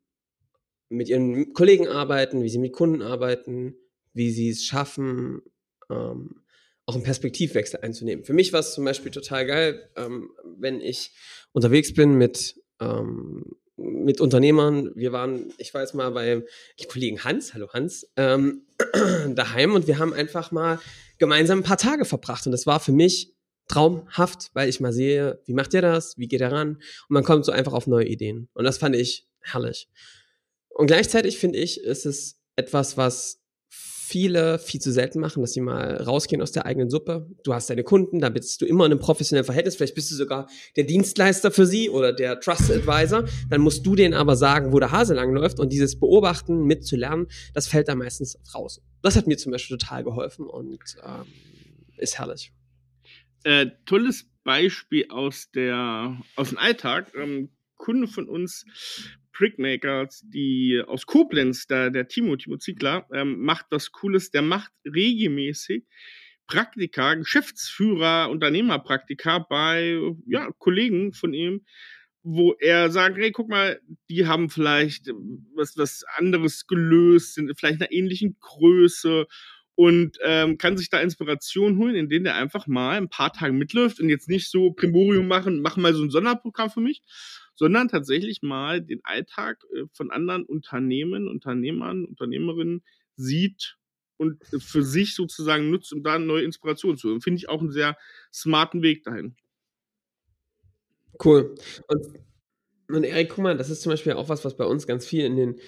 [0.89, 3.75] mit ihren Kollegen arbeiten, wie sie mit Kunden arbeiten,
[4.13, 5.41] wie sie es schaffen,
[5.89, 6.41] ähm,
[6.85, 8.23] auch einen Perspektivwechsel einzunehmen.
[8.23, 11.11] Für mich war es zum Beispiel total geil, ähm, wenn ich
[11.51, 13.43] unterwegs bin mit, ähm,
[13.75, 14.91] mit Unternehmern.
[14.95, 16.43] Wir waren, ich war jetzt mal bei
[16.87, 18.63] Kollegen Hans, hallo Hans, ähm,
[19.35, 20.79] daheim und wir haben einfach mal
[21.17, 22.45] gemeinsam ein paar Tage verbracht.
[22.45, 23.35] Und das war für mich
[23.67, 26.75] traumhaft, weil ich mal sehe, wie macht ihr das, wie geht er ran?
[26.75, 28.47] Und man kommt so einfach auf neue Ideen.
[28.53, 29.89] Und das fand ich herrlich.
[30.77, 35.59] Und gleichzeitig finde ich, ist es etwas, was viele viel zu selten machen, dass sie
[35.59, 37.27] mal rausgehen aus der eigenen Suppe.
[37.43, 39.75] Du hast deine Kunden, da bist du immer in einem professionellen Verhältnis.
[39.75, 43.25] Vielleicht bist du sogar der Dienstleister für sie oder der Trust Advisor.
[43.49, 47.67] Dann musst du denen aber sagen, wo der Hase langläuft und dieses Beobachten, mitzulernen, das
[47.67, 48.79] fällt da meistens raus.
[49.01, 51.25] Das hat mir zum Beispiel total geholfen und ähm,
[51.97, 52.53] ist herrlich.
[53.45, 57.11] Äh, tolles Beispiel aus der aus dem Alltag.
[57.15, 58.65] Ähm, Kunde von uns,
[59.37, 64.31] Brickmakers, die aus Koblenz, der, der Timo, Timo Ziegler, ähm, macht was Cooles.
[64.31, 65.85] Der macht regelmäßig
[66.47, 71.65] Praktika, Geschäftsführer, Unternehmerpraktika bei ja, Kollegen von ihm,
[72.23, 75.09] wo er sagt, hey, guck mal, die haben vielleicht
[75.55, 79.27] was, was anderes gelöst, sind vielleicht einer ähnlichen Größe
[79.75, 83.99] und ähm, kann sich da Inspiration holen, indem der einfach mal ein paar Tage mitläuft
[83.99, 87.03] und jetzt nicht so Primorium machen, machen mal so ein Sonderprogramm für mich,
[87.57, 92.83] sondern tatsächlich mal den Alltag äh, von anderen Unternehmen, Unternehmern, Unternehmerinnen
[93.15, 93.77] sieht
[94.17, 97.21] und äh, für sich sozusagen nutzt, um da neue Inspiration zu holen.
[97.21, 97.97] Finde ich auch einen sehr
[98.31, 99.35] smarten Weg dahin.
[101.23, 101.55] Cool.
[101.87, 102.19] Und,
[102.89, 105.25] und Erik, guck mal, das ist zum Beispiel auch was, was bei uns ganz viel
[105.25, 105.59] in den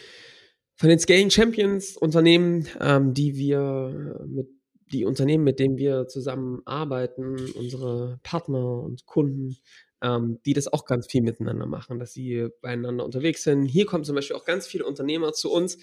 [0.76, 4.48] von den Scaling Champions Unternehmen, ähm, die wir mit
[4.92, 9.58] die Unternehmen, mit denen wir zusammen arbeiten, unsere Partner und Kunden,
[10.02, 13.66] ähm, die das auch ganz viel miteinander machen, dass sie beieinander unterwegs sind.
[13.66, 15.78] Hier kommen zum Beispiel auch ganz viele Unternehmer zu uns,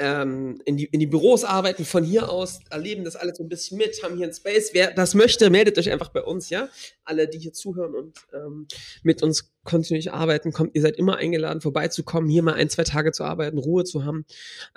[0.00, 3.50] ähm, in, die, in die Büros arbeiten von hier aus, erleben das alles so ein
[3.50, 4.70] bisschen mit, haben hier ein Space.
[4.72, 6.70] Wer das möchte, meldet euch einfach bei uns, ja.
[7.04, 8.66] Alle, die hier zuhören und ähm,
[9.02, 13.12] mit uns kontinuierlich arbeiten, kommt, ihr seid immer eingeladen, vorbeizukommen, hier mal ein, zwei Tage
[13.12, 14.24] zu arbeiten, Ruhe zu haben.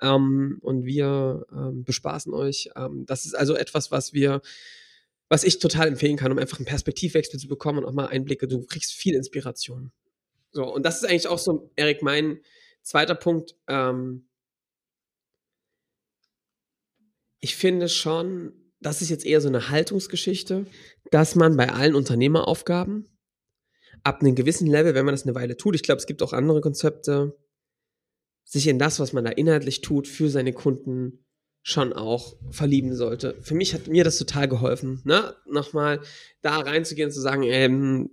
[0.02, 2.72] Ähm, und wir ähm, bespaßen euch.
[2.76, 4.41] Ähm, das ist also etwas, was wir
[5.30, 8.48] was ich total empfehlen kann, um einfach einen Perspektivwechsel zu bekommen und auch mal Einblicke.
[8.48, 9.92] Du kriegst viel Inspiration.
[10.52, 12.40] So, und das ist eigentlich auch so, Erik, mein
[12.84, 13.56] zweiter Punkt.
[13.68, 14.28] Ähm,
[17.40, 20.66] ich finde schon, das ist jetzt eher so eine Haltungsgeschichte,
[21.12, 23.10] dass man bei allen Unternehmeraufgaben
[24.04, 26.34] ab einem gewissen Level, wenn man das eine Weile tut, ich glaube, es gibt auch
[26.34, 27.38] andere Konzepte,
[28.44, 31.26] sich in das, was man da inhaltlich tut, für seine Kunden
[31.63, 33.38] schon auch verlieben sollte.
[33.41, 35.34] Für mich hat mir das total geholfen, ne?
[35.49, 36.02] Nochmal
[36.41, 38.12] da reinzugehen und zu sagen, ähm,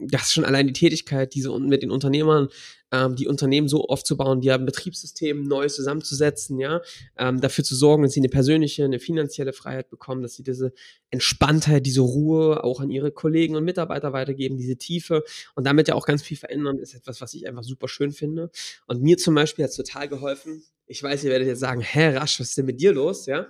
[0.00, 2.48] das ist schon allein die Tätigkeit, diese mit den Unternehmern,
[2.90, 6.80] ähm, die Unternehmen so aufzubauen, die haben Betriebssystem neu zusammenzusetzen, ja,
[7.18, 10.72] ähm, dafür zu sorgen, dass sie eine persönliche, eine finanzielle Freiheit bekommen, dass sie diese
[11.10, 15.22] Entspanntheit, diese Ruhe auch an ihre Kollegen und Mitarbeiter weitergeben, diese Tiefe
[15.54, 18.50] und damit ja auch ganz viel verändern, ist etwas, was ich einfach super schön finde.
[18.86, 20.62] Und mir zum Beispiel hat es total geholfen.
[20.90, 23.46] Ich weiß, ihr werdet jetzt sagen, hä, Rasch, was ist denn mit dir los, ja?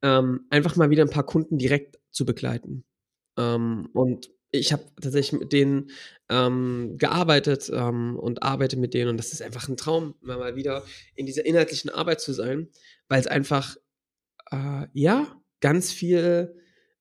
[0.00, 2.84] Ähm, einfach mal wieder ein paar Kunden direkt zu begleiten.
[3.36, 5.90] Ähm, und ich habe tatsächlich mit denen
[6.30, 10.86] ähm, gearbeitet ähm, und arbeite mit denen und das ist einfach ein Traum, mal wieder
[11.16, 12.68] in dieser inhaltlichen Arbeit zu sein,
[13.08, 13.76] weil es einfach
[14.52, 16.56] äh, ja ganz viel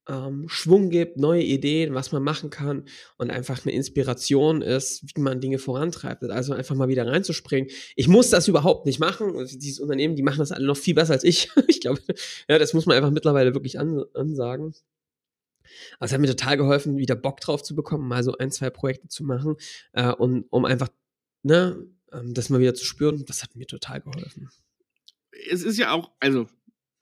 [0.08, 2.86] ähm, Schwung gibt, neue Ideen, was man machen kann
[3.18, 6.24] und einfach eine Inspiration ist, wie man Dinge vorantreibt.
[6.24, 7.70] Also einfach mal wieder reinzuspringen.
[7.96, 9.36] Ich muss das überhaupt nicht machen.
[9.38, 11.50] Also dieses Unternehmen, die machen das alle noch viel besser als ich.
[11.68, 12.02] ich glaube,
[12.50, 14.74] ja, das muss man einfach mittlerweile wirklich an, ansagen.
[15.98, 18.70] Aber es hat mir total geholfen, wieder Bock drauf zu bekommen, mal so ein, zwei
[18.70, 19.56] Projekte zu machen,
[19.94, 20.90] äh, und, um einfach,
[21.42, 23.24] ne, ähm, das mal wieder zu spüren.
[23.26, 24.50] Das hat mir total geholfen.
[25.50, 26.48] Es ist ja auch, also,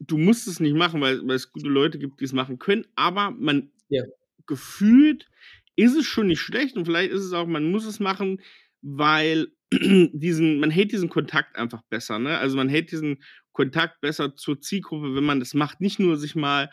[0.02, 2.86] du musst es nicht machen, weil, weil es gute Leute gibt, die es machen können,
[2.96, 4.04] aber man ja.
[4.48, 5.28] gefühlt
[5.76, 8.42] ist es schon nicht schlecht und vielleicht ist es auch, man muss es machen,
[8.82, 12.38] weil diesen, man hält diesen Kontakt einfach besser, ne?
[12.38, 15.82] Also man hält diesen Kontakt besser zur Zielgruppe, wenn man das macht.
[15.82, 16.72] Nicht nur sich mal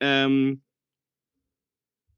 [0.00, 0.62] ähm,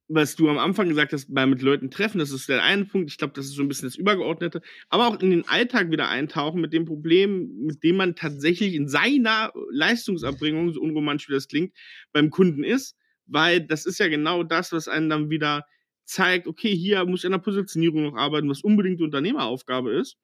[0.09, 3.11] was du am Anfang gesagt hast, bei mit Leuten treffen, das ist der eine Punkt.
[3.11, 4.63] Ich glaube, das ist so ein bisschen das Übergeordnete.
[4.89, 8.89] Aber auch in den Alltag wieder eintauchen mit dem Problem, mit dem man tatsächlich in
[8.89, 11.75] seiner Leistungserbringung, so unromantisch wie das klingt,
[12.13, 12.97] beim Kunden ist.
[13.27, 15.65] Weil das ist ja genau das, was einen dann wieder
[16.05, 20.17] zeigt, okay, hier muss ich an der Positionierung noch arbeiten, was unbedingt Unternehmeraufgabe ist.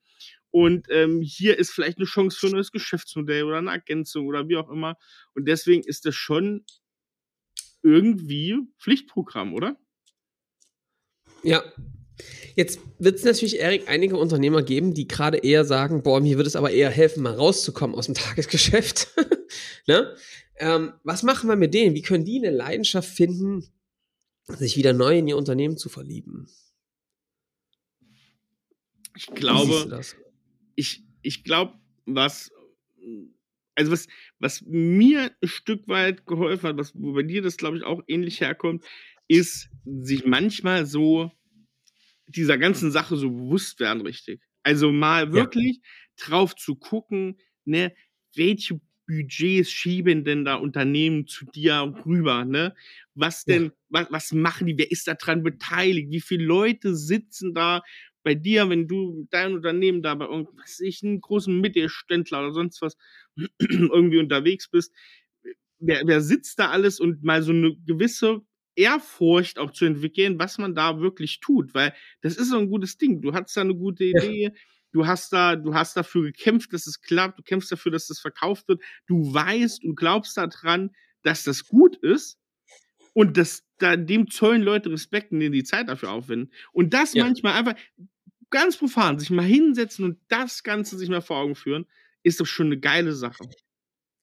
[0.53, 4.49] Und ähm, hier ist vielleicht eine Chance für ein neues Geschäftsmodell oder eine Ergänzung oder
[4.49, 4.97] wie auch immer.
[5.35, 6.65] Und deswegen ist das schon
[7.83, 9.77] irgendwie Pflichtprogramm, oder?
[11.43, 11.63] Ja.
[12.55, 16.49] Jetzt wird es natürlich, Erik, einige Unternehmer geben, die gerade eher sagen, boah, mir würde
[16.49, 19.09] es aber eher helfen, mal rauszukommen aus dem Tagesgeschäft.
[19.87, 20.15] ne?
[20.57, 21.95] ähm, was machen wir mit denen?
[21.95, 23.67] Wie können die eine Leidenschaft finden,
[24.47, 26.49] sich wieder neu in ihr Unternehmen zu verlieben?
[29.17, 30.01] Ich glaube,
[30.75, 31.75] ich, ich glaube,
[32.07, 32.51] was
[33.75, 34.07] also was,
[34.39, 38.03] was mir ein Stück weit geholfen hat, was, wo bei dir das, glaube ich, auch
[38.07, 38.85] ähnlich herkommt,
[39.29, 41.33] ist, sich manchmal so
[42.27, 44.41] dieser ganzen Sache so bewusst werden, richtig.
[44.63, 46.27] Also mal wirklich ja.
[46.27, 47.95] drauf zu gucken, ne,
[48.35, 52.75] welche Budgets schieben denn da Unternehmen zu dir rüber, ne?
[53.15, 53.71] Was denn, ja.
[53.89, 54.79] was, was machen die?
[54.79, 56.11] Wer ist da dran beteiligt?
[56.11, 57.83] Wie viele Leute sitzen da
[58.23, 62.83] bei dir, wenn du dein Unternehmen da bei irgendwas, ich, einen großen Mittelständler oder sonst
[62.83, 62.97] was
[63.59, 64.93] irgendwie unterwegs bist,
[65.79, 68.43] wer, wer sitzt da alles und mal so eine gewisse
[68.75, 72.97] Ehrfurcht auch zu entwickeln, was man da wirklich tut, weil das ist so ein gutes
[72.97, 73.21] Ding.
[73.21, 74.51] Du hast da eine gute Idee, ja.
[74.93, 78.21] du hast da, du hast dafür gekämpft, dass es klappt, du kämpfst dafür, dass das
[78.21, 80.91] verkauft wird, du weißt und glaubst daran,
[81.23, 82.39] dass das gut ist
[83.13, 86.53] und das, da, dem zollen Leute Respekt, indem die Zeit dafür aufwenden.
[86.73, 87.25] Und das ja.
[87.25, 87.75] manchmal einfach
[88.53, 91.87] ganz profan, sich mal hinsetzen und das Ganze sich mal vor Augen führen,
[92.23, 93.49] ist doch schon eine geile Sache.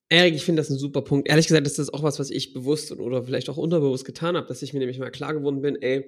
[0.08, 1.28] Erik, ich finde das ein super Punkt.
[1.28, 4.48] Ehrlich gesagt, ist das auch was, was ich bewusst oder vielleicht auch unterbewusst getan habe,
[4.48, 6.06] dass ich mir nämlich mal klar geworden bin, ey,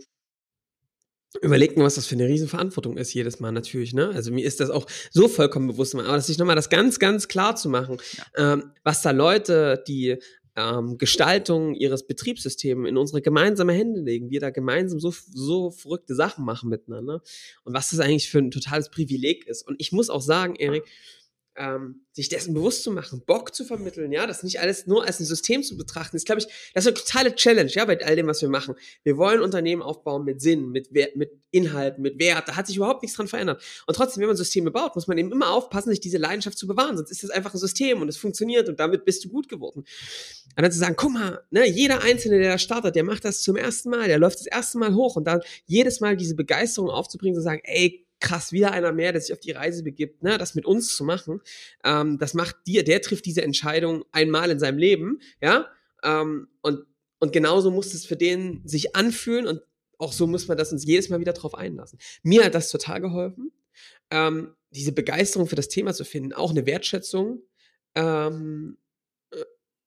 [1.41, 4.11] Überlegt mal, was das für eine Riesenverantwortung ist jedes Mal natürlich, ne?
[4.11, 7.27] Also mir ist das auch so vollkommen bewusst, aber dass ich nochmal das ganz, ganz
[7.27, 8.53] klar zu machen, ja.
[8.53, 10.19] ähm, was da Leute, die
[10.57, 16.15] ähm, Gestaltung ihres Betriebssystems in unsere gemeinsame Hände legen, wir da gemeinsam so, so verrückte
[16.15, 17.23] Sachen machen miteinander
[17.65, 19.67] und was das eigentlich für ein totales Privileg ist.
[19.67, 20.85] Und ich muss auch sagen, Erik,
[21.57, 25.21] ähm, sich dessen bewusst zu machen, Bock zu vermitteln, ja, das nicht alles nur als
[25.21, 28.17] ein System zu betrachten, ist, glaube ich, das ist eine totale Challenge, ja, bei all
[28.17, 28.75] dem, was wir machen.
[29.03, 32.77] Wir wollen Unternehmen aufbauen mit Sinn, mit, Wert, mit Inhalten, mit Wert, da hat sich
[32.77, 33.63] überhaupt nichts dran verändert.
[33.87, 36.67] Und trotzdem, wenn man Systeme baut, muss man eben immer aufpassen, sich diese Leidenschaft zu
[36.67, 39.49] bewahren, sonst ist das einfach ein System und es funktioniert und damit bist du gut
[39.49, 39.85] geworden.
[40.57, 43.43] Und dann zu sagen, guck mal, ne, jeder Einzelne, der da startet, der macht das
[43.43, 46.91] zum ersten Mal, der läuft das erste Mal hoch und dann jedes Mal diese Begeisterung
[46.91, 50.39] aufzubringen, zu sagen, ey, krass, wieder einer mehr, der sich auf die Reise begibt, ne,
[50.39, 51.43] das mit uns zu machen.
[51.85, 55.69] Ähm, das macht dir, der trifft diese Entscheidung einmal in seinem Leben, ja.
[56.03, 56.87] Ähm, und,
[57.19, 59.61] und genauso muss es für den sich anfühlen und
[59.99, 61.99] auch so muss man das uns jedes Mal wieder drauf einlassen.
[62.23, 63.53] Mir hat das total geholfen,
[64.11, 67.43] ähm, diese Begeisterung für das Thema zu finden, auch eine Wertschätzung,
[67.95, 68.79] ähm,
[69.31, 69.45] äh,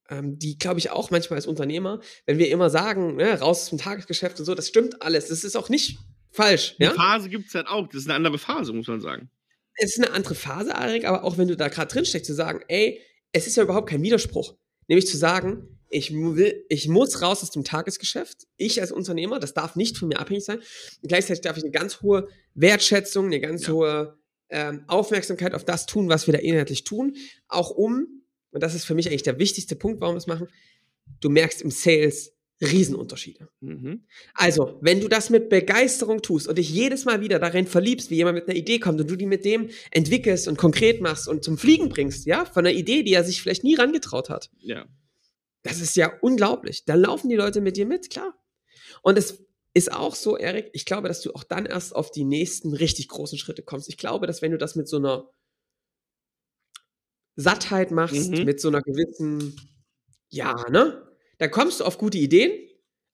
[0.09, 3.77] ähm, die glaube ich auch manchmal als Unternehmer, wenn wir immer sagen, ne, raus zum
[3.77, 5.27] Tagesgeschäft und so, das stimmt alles.
[5.29, 5.99] Das ist auch nicht
[6.35, 6.75] falsch.
[6.77, 6.93] Die ja?
[6.93, 7.87] Phase gibt es halt auch.
[7.87, 9.29] Das ist eine andere Phase, muss man sagen.
[9.77, 12.33] Es ist eine andere Phase, Arik, aber auch wenn du da gerade drin steckst, zu
[12.33, 14.55] sagen, ey, es ist ja überhaupt kein Widerspruch.
[14.87, 18.47] Nämlich zu sagen, ich, will, ich muss raus aus dem Tagesgeschäft.
[18.57, 20.59] Ich als Unternehmer, das darf nicht von mir abhängig sein.
[20.59, 23.73] Und gleichzeitig darf ich eine ganz hohe Wertschätzung, eine ganz ja.
[23.73, 24.17] hohe
[24.49, 27.15] ähm, Aufmerksamkeit auf das tun, was wir da inhaltlich tun.
[27.47, 30.47] Auch um, und das ist für mich eigentlich der wichtigste Punkt, warum wir es machen,
[31.19, 33.49] du merkst im Sales Riesenunterschiede.
[33.59, 34.05] Mhm.
[34.33, 38.15] Also, wenn du das mit Begeisterung tust und dich jedes Mal wieder darin verliebst, wie
[38.15, 41.43] jemand mit einer Idee kommt und du die mit dem entwickelst und konkret machst und
[41.43, 44.49] zum Fliegen bringst, ja, von einer Idee, die er sich vielleicht nie rangetraut hat.
[44.59, 44.85] Ja.
[45.63, 46.85] Das ist ja unglaublich.
[46.85, 48.39] Da laufen die Leute mit dir mit, klar.
[49.01, 52.23] Und es ist auch so, Erik, ich glaube, dass du auch dann erst auf die
[52.23, 53.89] nächsten richtig großen Schritte kommst.
[53.89, 55.29] Ich glaube, dass wenn du das mit so einer
[57.35, 58.45] Sattheit machst, mhm.
[58.45, 59.55] mit so einer gewissen,
[60.29, 61.04] ja, ne?
[61.37, 62.51] Dann kommst du auf gute Ideen,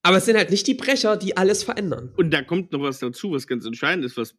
[0.04, 2.14] aber es sind halt nicht die Brecher, die alles verändern.
[2.18, 4.36] Und da kommt noch was dazu, was ganz entscheidend ist, was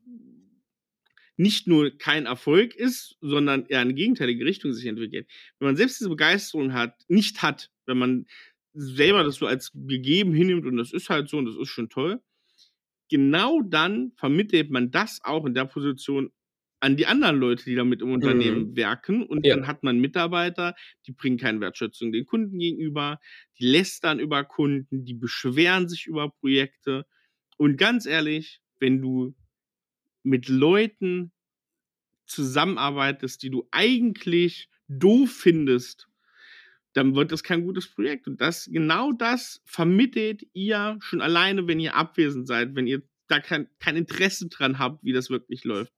[1.36, 5.28] nicht nur kein Erfolg ist, sondern eher eine gegenteilige Richtung sich entwickelt.
[5.58, 8.26] Wenn man selbst diese Begeisterung hat, nicht hat, wenn man
[8.74, 11.88] selber das so als gegeben hinnimmt und das ist halt so und das ist schon
[11.88, 12.20] toll,
[13.10, 16.32] genau dann vermittelt man das auch in der Position
[16.82, 18.76] an die anderen Leute, die da mit im Unternehmen mhm.
[18.76, 19.22] werken.
[19.22, 19.54] Und ja.
[19.54, 20.74] dann hat man Mitarbeiter,
[21.06, 23.20] die bringen keine Wertschätzung den Kunden gegenüber,
[23.60, 27.06] die lästern über Kunden, die beschweren sich über Projekte.
[27.56, 29.36] Und ganz ehrlich, wenn du
[30.24, 31.30] mit Leuten
[32.26, 36.08] zusammenarbeitest, die du eigentlich doof findest,
[36.94, 38.26] dann wird das kein gutes Projekt.
[38.26, 43.38] Und das, genau das vermittelt ihr schon alleine, wenn ihr abwesend seid, wenn ihr da
[43.38, 45.92] kein, kein Interesse dran habt, wie das wirklich läuft.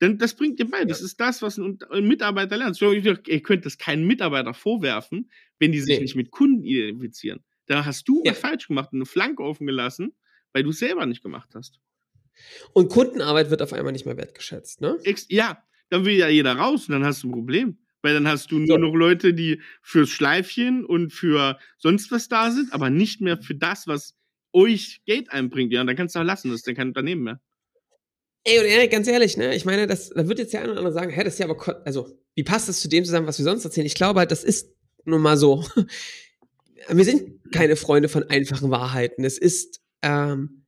[0.00, 0.84] Denn das bringt ihr bei.
[0.84, 2.80] Das ist das, was ein, ein Mitarbeiter lernt.
[2.80, 6.02] Ihr könnt das keinen Mitarbeiter vorwerfen, wenn die sich nee.
[6.02, 7.42] nicht mit Kunden identifizieren.
[7.66, 8.32] Da hast du ja.
[8.32, 10.14] was falsch gemacht und eine Flanke offen gelassen,
[10.52, 11.80] weil du es selber nicht gemacht hast.
[12.74, 14.98] Und Kundenarbeit wird auf einmal nicht mehr wertgeschätzt, ne?
[15.28, 17.78] Ja, dann will ja jeder raus und dann hast du ein Problem.
[18.02, 18.76] Weil dann hast du nur so.
[18.76, 23.54] noch Leute, die fürs Schleifchen und für sonst was da sind, aber nicht mehr für
[23.54, 24.14] das, was
[24.52, 25.72] euch Geld einbringt.
[25.72, 27.40] Ja, und dann kannst du auch lassen, das ist dann kein Unternehmen mehr.
[28.48, 30.78] Ey, und Erik, ganz ehrlich, ne, ich meine, das, da wird jetzt der eine oder
[30.78, 33.38] andere sagen, hä, das ist ja aber, also, wie passt das zu dem zusammen, was
[33.38, 33.88] wir sonst erzählen?
[33.88, 34.72] Ich glaube halt, das ist
[35.04, 35.64] nun mal so.
[36.88, 39.24] wir sind keine Freunde von einfachen Wahrheiten.
[39.24, 40.64] Es ist, ähm,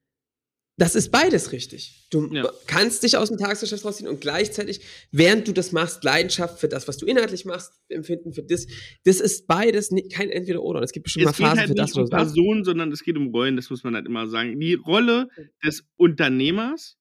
[0.76, 2.08] das ist beides richtig.
[2.10, 2.50] Du ja.
[2.66, 4.80] kannst dich aus dem Tagesgeschäft rausziehen und gleichzeitig,
[5.12, 8.66] während du das machst, Leidenschaft für das, was du inhaltlich machst, empfinden für das.
[9.04, 10.82] Das ist beides kein Entweder-Oder.
[10.82, 11.90] Es gibt bestimmt es mal Phasen halt für das.
[11.90, 14.26] Es geht nicht um Personen, sondern es geht um Rollen, das muss man halt immer
[14.28, 14.58] sagen.
[14.58, 15.28] Die Rolle
[15.64, 16.98] des Unternehmers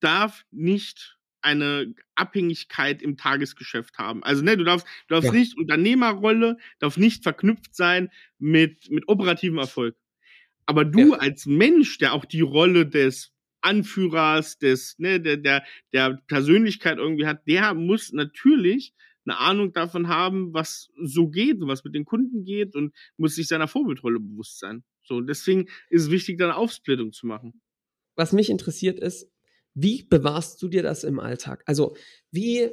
[0.00, 4.22] darf nicht eine Abhängigkeit im Tagesgeschäft haben.
[4.24, 5.38] Also, ne, du darfst, du darfst ja.
[5.38, 9.96] nicht, Unternehmerrolle darf nicht verknüpft sein mit, mit operativem Erfolg.
[10.66, 11.18] Aber du ja.
[11.18, 17.26] als Mensch, der auch die Rolle des Anführers, des, ne, der, der, der Persönlichkeit irgendwie
[17.26, 22.04] hat, der muss natürlich eine Ahnung davon haben, was so geht und was mit den
[22.04, 24.84] Kunden geht und muss sich seiner Vorbildrolle bewusst sein.
[25.02, 27.60] So, deswegen ist es wichtig, da eine Aufsplittung zu machen.
[28.16, 29.30] Was mich interessiert ist,
[29.80, 31.62] wie bewahrst du dir das im Alltag?
[31.66, 31.96] Also,
[32.30, 32.68] wie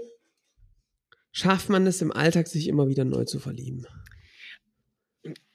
[1.32, 3.86] schafft man es im Alltag, sich immer wieder neu zu verlieben?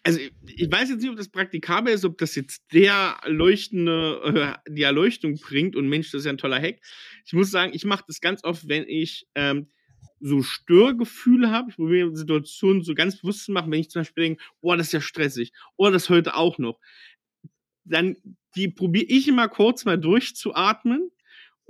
[0.02, 4.72] also ich weiß jetzt nicht, ob das praktikabel ist, ob das jetzt der leuchtende, äh,
[4.72, 6.80] die Erleuchtung bringt und Mensch, das ist ja ein toller Hack.
[7.26, 9.68] Ich muss sagen, ich mache das ganz oft, wenn ich ähm,
[10.18, 11.70] so Störgefühle habe.
[11.70, 14.86] Ich probiere Situationen so ganz bewusst zu machen, wenn ich zum Beispiel denke, boah, das
[14.86, 16.80] ist ja stressig, oh, das heute auch noch.
[17.84, 18.16] Dann
[18.74, 21.10] probiere ich immer kurz mal durchzuatmen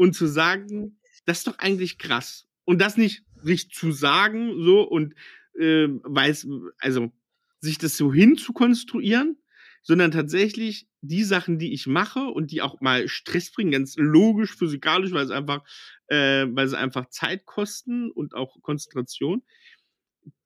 [0.00, 2.48] und zu sagen, das ist doch eigentlich krass.
[2.64, 5.14] Und das nicht sich zu sagen, so und
[5.58, 7.12] äh, weiß, also
[7.60, 9.36] sich das so hinzukonstruieren,
[9.82, 14.56] sondern tatsächlich die Sachen, die ich mache und die auch mal Stress bringen, ganz logisch,
[14.56, 15.64] physikalisch, weil es einfach,
[16.06, 19.42] äh, weil sie einfach Zeit kosten und auch Konzentration,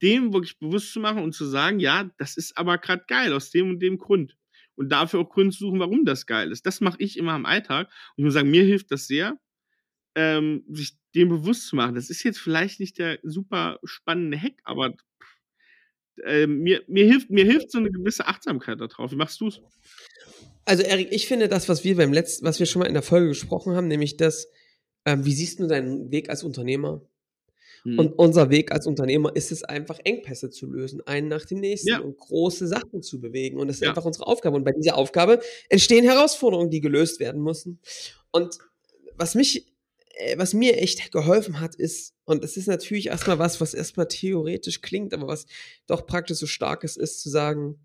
[0.03, 3.53] dem wirklich bewusst zu machen und zu sagen, ja, das ist aber gerade geil aus
[3.53, 4.37] dem und dem Grund.
[4.75, 6.67] Und dafür auch Gründe suchen, warum das geil ist.
[6.67, 7.87] Das mache ich immer im Alltag.
[7.87, 9.38] Und ich muss sagen, mir hilft das sehr,
[10.14, 11.94] ähm, sich dem bewusst zu machen.
[11.94, 14.94] Das ist jetzt vielleicht nicht der super spannende Hack, aber
[16.24, 19.11] äh, mir, mir, hilft, mir hilft so eine gewisse Achtsamkeit darauf.
[19.12, 19.61] Wie machst du es?
[20.64, 23.03] Also, Erik, ich finde das, was wir beim letzten, was wir schon mal in der
[23.03, 24.48] Folge gesprochen haben, nämlich das,
[25.05, 27.03] ähm, wie siehst du deinen Weg als Unternehmer?
[27.83, 27.98] Hm.
[27.98, 31.90] Und unser Weg als Unternehmer ist es einfach, Engpässe zu lösen, einen nach dem nächsten
[31.90, 31.98] ja.
[31.98, 33.59] und große Sachen zu bewegen.
[33.59, 33.90] Und das ist ja.
[33.90, 34.57] einfach unsere Aufgabe.
[34.57, 37.81] Und bei dieser Aufgabe entstehen Herausforderungen, die gelöst werden müssen.
[38.31, 38.59] Und
[39.16, 39.66] was mich
[40.37, 44.81] was mir echt geholfen hat, ist, und es ist natürlich erstmal was, was erstmal theoretisch
[44.81, 45.46] klingt, aber was
[45.87, 47.79] doch praktisch so starkes ist, zu sagen,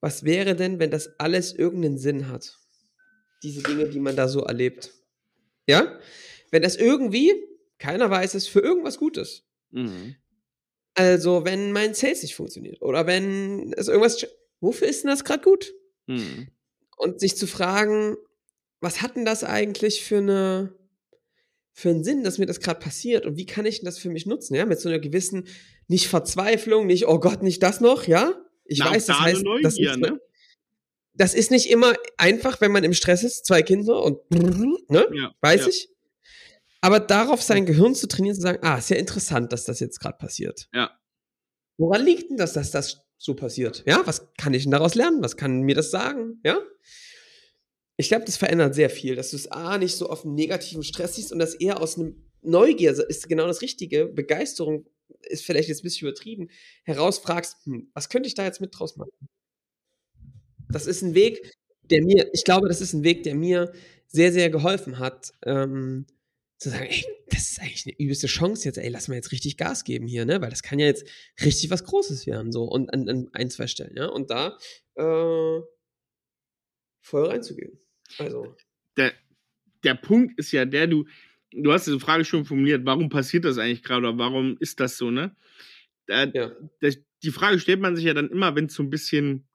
[0.00, 2.58] was wäre denn, wenn das alles irgendeinen Sinn hat?
[3.42, 4.92] Diese Dinge, die man da so erlebt.
[5.66, 5.98] Ja?
[6.50, 7.34] Wenn das irgendwie,
[7.78, 9.44] keiner weiß es, für irgendwas Gutes.
[9.70, 10.16] Mhm.
[10.94, 14.26] Also, wenn mein Sales nicht funktioniert oder wenn es irgendwas,
[14.60, 15.74] wofür ist denn das gerade gut?
[16.06, 16.48] Hm.
[16.96, 18.16] Und sich zu fragen,
[18.80, 20.74] was hat denn das eigentlich für eine
[21.72, 24.08] für einen Sinn, dass mir das gerade passiert und wie kann ich denn das für
[24.08, 25.46] mich nutzen, ja, mit so einer gewissen
[25.88, 28.32] nicht Verzweiflung, nicht oh Gott, nicht das noch, ja?
[28.64, 30.20] Ich Na, weiß, das heißt, das Neugier, ist, ne?
[31.12, 35.06] das ist nicht immer einfach, wenn man im Stress ist, zwei Kinder und ne?
[35.12, 35.68] Ja, Weiß ja.
[35.68, 35.88] ich.
[36.80, 39.98] Aber darauf sein Gehirn zu trainieren, zu sagen, ah, ist ja interessant, dass das jetzt
[39.98, 40.68] gerade passiert.
[40.72, 40.90] Ja.
[41.78, 43.82] Woran liegt denn das, dass das so passiert?
[43.86, 45.22] Ja, was kann ich denn daraus lernen?
[45.22, 46.40] Was kann mir das sagen?
[46.44, 46.58] Ja.
[47.96, 50.82] Ich glaube, das verändert sehr viel, dass du es A nicht so auf einen negativen
[50.82, 54.06] Stress siehst und das eher aus einem Neugier ist genau das Richtige.
[54.06, 54.86] Begeisterung
[55.22, 56.48] ist vielleicht jetzt ein bisschen übertrieben.
[56.84, 59.10] Herausfragst, hm, was könnte ich da jetzt mit draus machen?
[60.68, 63.72] Das ist ein Weg, der mir, ich glaube, das ist ein Weg, der mir
[64.08, 66.06] sehr, sehr geholfen hat, ähm,
[66.58, 69.56] zu sagen, ey, das ist eigentlich eine übelste Chance jetzt, ey, lass mal jetzt richtig
[69.56, 70.40] Gas geben hier, ne?
[70.40, 71.06] Weil das kann ja jetzt
[71.42, 74.06] richtig was Großes werden, so, und an, an ein, zwei Stellen, ja.
[74.06, 74.56] Und da
[74.94, 75.60] äh,
[77.00, 77.78] voll reinzugehen.
[78.18, 78.56] Also,
[78.96, 79.12] der,
[79.84, 81.06] der Punkt ist ja der, du,
[81.52, 84.96] du hast diese Frage schon formuliert, warum passiert das eigentlich gerade oder warum ist das
[84.96, 85.36] so, ne?
[86.06, 86.52] Da, ja.
[86.80, 89.48] das, die Frage stellt man sich ja dann immer, wenn es so ein bisschen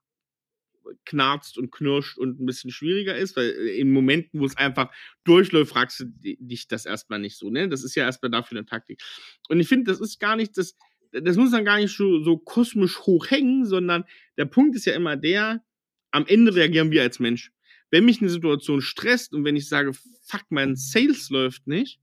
[1.06, 4.92] knarzt und knirscht und ein bisschen schwieriger ist, weil in Momenten, wo es einfach
[5.24, 7.68] durchläuft, fragst du dich das erstmal nicht so, ne?
[7.68, 9.00] Das ist ja erstmal dafür eine Taktik.
[9.48, 10.76] Und ich finde, das ist gar nicht das,
[11.12, 14.04] das muss dann gar nicht so, so kosmisch hoch hängen, sondern
[14.36, 15.64] der Punkt ist ja immer der,
[16.10, 17.52] am Ende reagieren wir als Mensch.
[17.92, 22.00] Wenn mich eine Situation stresst und wenn ich sage, fuck, mein Sales läuft nicht,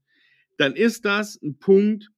[0.56, 2.10] dann ist das ein Punkt,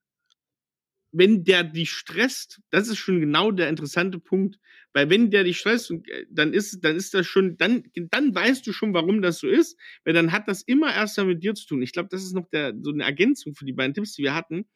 [1.13, 4.59] wenn der dich stresst, das ist schon genau der interessante Punkt,
[4.95, 8.67] weil wenn der dich stresst, äh, dann ist, dann ist das schon, dann, dann weißt
[8.67, 11.55] du schon, warum das so ist, weil dann hat das immer erst mal mit dir
[11.55, 11.83] zu tun.
[11.83, 14.35] Ich glaube, das ist noch der, so eine Ergänzung für die beiden Tipps, die wir
[14.35, 14.67] hatten.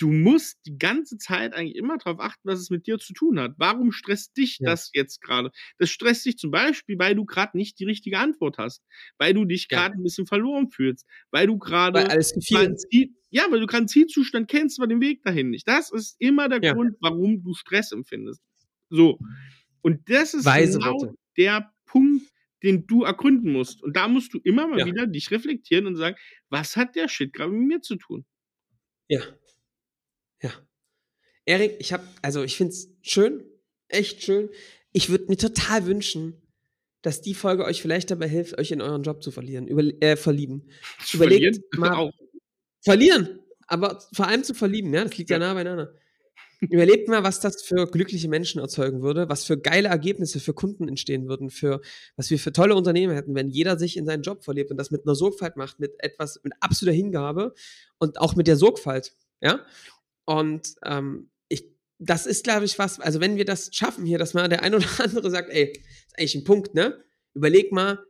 [0.00, 3.38] Du musst die ganze Zeit eigentlich immer darauf achten, was es mit dir zu tun
[3.38, 3.52] hat.
[3.58, 4.70] Warum stresst dich Ja.
[4.70, 5.50] das jetzt gerade?
[5.78, 8.82] Das stresst dich zum Beispiel, weil du gerade nicht die richtige Antwort hast,
[9.18, 9.76] weil du dich Ja.
[9.78, 12.00] gerade ein bisschen verloren fühlst, weil du gerade
[13.32, 15.68] ja, weil du gerade einen Zielzustand kennst, aber den Weg dahin nicht.
[15.68, 16.72] Das ist immer der Ja.
[16.72, 18.40] Grund, warum du Stress empfindest.
[18.88, 19.18] So.
[19.82, 21.14] Und das ist Weise genau Worte.
[21.36, 22.26] der Punkt,
[22.62, 23.82] den du ergründen musst.
[23.82, 24.86] Und da musst du immer mal Ja.
[24.86, 26.16] wieder dich reflektieren und sagen,
[26.48, 28.24] was hat der Shit gerade mit mir zu tun?
[29.08, 29.20] Ja.
[29.20, 29.39] Ja.
[31.50, 33.42] Erik, ich habe, also ich finde es schön,
[33.88, 34.50] echt schön.
[34.92, 36.40] Ich würde mir total wünschen,
[37.02, 40.16] dass die Folge euch vielleicht dabei hilft, euch in euren Job zu verlieren, über, äh,
[40.16, 40.70] verlieben.
[41.12, 41.64] Überlegt Verlieren?
[41.76, 42.12] mal, Auch.
[42.82, 45.40] verlieren, aber vor allem zu verlieben, ja, das liegt ja, Ja.
[45.40, 45.92] nah beieinander.
[46.60, 50.86] Überlegt mal, was das für glückliche Menschen erzeugen würde, was für geile Ergebnisse für Kunden
[50.86, 51.80] entstehen würden, für
[52.16, 54.92] was wir für tolle Unternehmen hätten, wenn jeder sich in seinen Job verliebt und das
[54.92, 57.54] mit einer Sorgfalt macht, mit etwas, mit absoluter Hingabe
[57.98, 59.64] und auch mit der Sorgfalt, ja.
[60.26, 61.30] Und ähm,
[62.02, 64.74] das ist, glaube ich, was, also wenn wir das schaffen hier, dass mal der ein
[64.74, 67.04] oder andere sagt, ey, ist eigentlich ein Punkt, ne?
[67.34, 68.04] Überleg mal,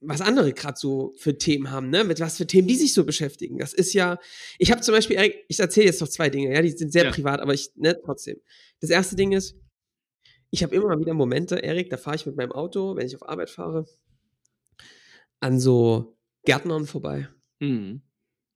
[0.00, 2.04] was andere gerade so für Themen haben, ne?
[2.04, 3.56] Mit was für Themen die sich so beschäftigen.
[3.58, 4.18] Das ist ja,
[4.58, 7.06] ich habe zum Beispiel, Erik, ich erzähle jetzt noch zwei Dinge, ja, die sind sehr
[7.06, 7.10] Ja.
[7.10, 8.36] privat, aber ich, ne, trotzdem.
[8.80, 9.56] Das erste Ding ist,
[10.50, 13.16] ich habe immer mal wieder Momente, Erik, da fahre ich mit meinem Auto, wenn ich
[13.16, 13.86] auf Arbeit fahre,
[15.40, 17.28] an so Gärtnern vorbei.
[17.60, 18.02] Mhm.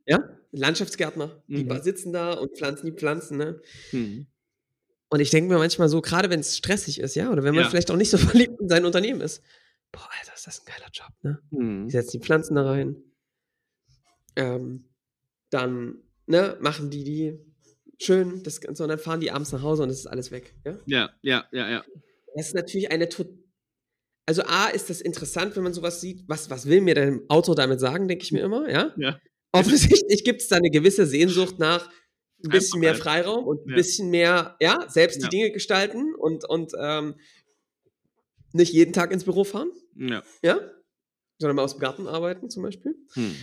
[0.07, 0.38] Ja?
[0.53, 1.83] Landschaftsgärtner, die Mhm.
[1.83, 3.61] sitzen da und pflanzen die Pflanzen, ne?
[3.93, 4.27] Mhm.
[5.11, 7.65] Und ich denke mir manchmal so, gerade wenn es stressig ist, ja, oder wenn man
[7.65, 7.71] Ja.
[7.71, 9.43] vielleicht auch nicht so verliebt in sein Unternehmen ist,
[9.93, 11.39] boah, Alter, ist das ein geiler Job, ne?
[11.51, 11.89] Die Mhm.
[11.91, 12.97] setzen die Pflanzen da rein.
[14.37, 14.85] Ähm,
[15.51, 17.39] dann, ne, machen die die
[18.01, 20.55] schön, das Ganze, und dann fahren die abends nach Hause und es ist alles weg,
[20.65, 20.79] ja?
[20.87, 21.85] Ja, ja, ja, ja.
[22.37, 23.29] Das ist natürlich eine tot
[24.27, 26.29] also A, ist das interessant, wenn man sowas sieht.
[26.29, 28.93] Was, was will mir dein Auto damit sagen, denke ich mir immer, ja?
[28.99, 29.19] Ja.
[29.53, 31.89] Offensichtlich gibt es da eine gewisse Sehnsucht nach
[32.45, 32.95] ein bisschen mehr.
[32.95, 33.77] Freiraum und ein Ja.
[33.77, 35.29] bisschen mehr, ja, selbst Ja.
[35.29, 37.17] die Dinge gestalten und, und ähm,
[38.53, 40.23] nicht jeden Tag ins Büro fahren, Ja.
[40.43, 40.61] ja?
[41.41, 42.95] Sondern mal aus dem Garten arbeiten zum Beispiel.
[43.15, 43.35] Hm.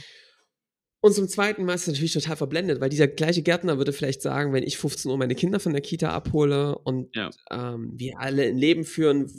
[1.01, 4.53] Und zum Zweiten ist es natürlich total verblendet, weil dieser gleiche Gärtner würde vielleicht sagen,
[4.53, 7.29] wenn ich 15 Uhr meine Kinder von der Kita abhole und Ja.
[7.51, 9.31] ähm, wir alle ein Leben führen,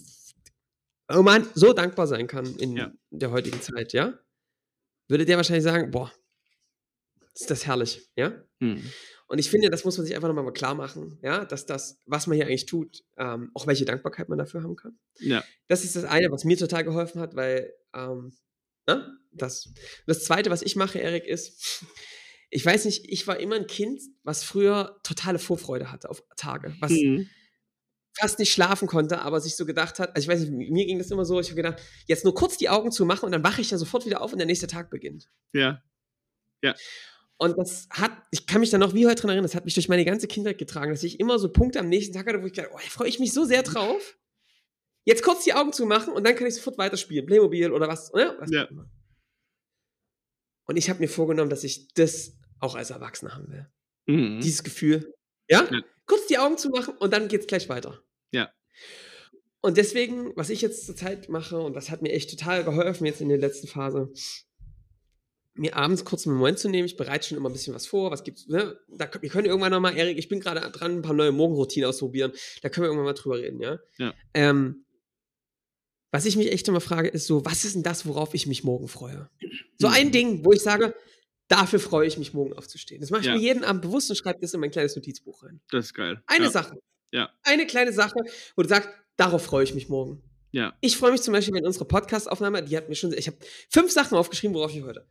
[1.08, 4.18] wo man so dankbar sein kann in der heutigen Zeit, ja,
[5.08, 6.12] würde der wahrscheinlich sagen, boah,
[7.40, 8.42] ist das herrlich, ja.
[8.60, 8.82] Hm.
[9.28, 12.00] Und ich finde, das muss man sich einfach nochmal mal klar machen, ja, dass das,
[12.06, 14.98] was man hier eigentlich tut, ähm, auch welche Dankbarkeit man dafür haben kann.
[15.18, 15.44] Ja.
[15.68, 18.32] Das ist das eine, was mir total geholfen hat, weil ähm,
[18.86, 19.72] ne, das.
[20.06, 21.84] Das zweite, was ich mache, Erik, ist,
[22.50, 26.74] ich weiß nicht, ich war immer ein Kind, was früher totale Vorfreude hatte auf Tage,
[26.80, 27.28] was Hm.
[28.18, 30.98] fast nicht schlafen konnte, aber sich so gedacht hat, also ich weiß nicht, mir ging
[30.98, 33.44] das immer so, ich habe gedacht, jetzt nur kurz die Augen zu machen und dann
[33.44, 35.28] wache ich ja sofort wieder auf und der nächste Tag beginnt.
[36.62, 36.74] Ja.
[37.38, 39.74] Und das hat, ich kann mich da noch wie heute dran erinnern, das hat mich
[39.74, 42.46] durch meine ganze Kindheit getragen, dass ich immer so Punkte am nächsten Tag hatte, wo
[42.46, 44.16] ich gedacht, oh, da freue ich mich so sehr drauf.
[45.04, 47.26] Jetzt kurz die Augen zu machen und dann kann ich sofort weiterspielen.
[47.26, 48.36] Playmobil oder was, ne?
[48.40, 48.68] was Ja.
[50.64, 53.66] Und ich habe mir vorgenommen, dass ich das auch als Erwachsener haben will.
[54.06, 54.40] Mhm.
[54.40, 55.14] Dieses Gefühl,
[55.48, 55.68] ja?
[55.70, 55.80] Ja.
[56.06, 58.02] Kurz die Augen zu machen und dann geht's gleich weiter.
[58.32, 58.50] Ja.
[59.60, 63.20] Und deswegen, was ich jetzt zurzeit mache, und das hat mir echt total geholfen jetzt
[63.20, 64.12] in der letzten Phase,
[65.58, 66.86] mir abends kurz einen Moment zu nehmen.
[66.86, 68.10] Ich bereite schon immer ein bisschen was vor.
[68.10, 68.78] Was gibt's, ne?
[68.88, 72.32] Da, wir können irgendwann nochmal, Erik, ich bin gerade dran, ein paar neue Morgenroutinen ausprobieren.
[72.62, 73.78] Da können wir irgendwann mal drüber reden, ja?
[73.98, 74.14] Ja.
[74.34, 74.84] Ähm,
[76.12, 78.64] was ich mich echt immer frage, ist so, was ist denn das, worauf ich mich
[78.64, 79.28] morgen freue?
[79.78, 80.12] So ein Mhm.
[80.12, 80.94] Ding, wo ich sage,
[81.48, 83.00] dafür freue ich mich morgen aufzustehen.
[83.00, 83.34] Das mache ich Ja.
[83.34, 85.60] mir jeden Abend bewusst und schreibe das in mein kleines Notizbuch rein.
[85.70, 86.22] Das ist geil.
[86.26, 86.50] Eine ja.
[86.50, 86.76] Sache.
[87.12, 87.30] Ja.
[87.42, 88.14] Eine kleine Sache,
[88.56, 90.22] wo du sagst, darauf freue ich mich morgen.
[90.52, 90.74] Ja.
[90.80, 93.36] Ich freue mich zum Beispiel, wenn unsere Podcast-Aufnahme, die hat mir schon, ich habe
[93.68, 95.06] fünf Sachen aufgeschrieben, worauf ich heute.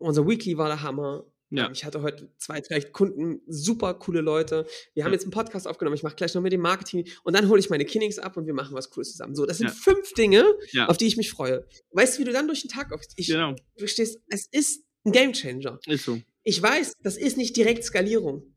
[0.00, 1.24] Unser Weekly war der Hammer.
[1.50, 1.66] Ja.
[1.66, 4.66] Ähm, Ich hatte heute zwei, drei Kunden, super coole Leute.
[4.94, 5.14] Wir haben Ja.
[5.16, 5.96] jetzt einen Podcast aufgenommen.
[5.96, 8.46] Ich mache gleich noch mit dem Marketing und dann hole ich meine Kinnings ab und
[8.46, 9.34] wir machen was Cooles zusammen.
[9.34, 9.72] So, das sind Ja.
[9.74, 10.44] fünf Dinge,
[10.86, 11.66] auf die ich mich freue.
[11.90, 13.18] Weißt du, wie du dann durch den Tag aufstehst?
[13.18, 13.54] Ich, Genau.
[13.76, 15.78] Du stehst, es ist ein Gamechanger.
[15.86, 16.20] Ist so.
[16.44, 18.54] Ich weiß, das ist nicht direkt Skalierung,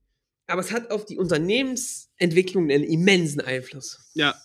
[0.47, 4.11] aber es hat auf die Unternehmensentwicklung einen immensen Einfluss.
[4.13, 4.35] Ja.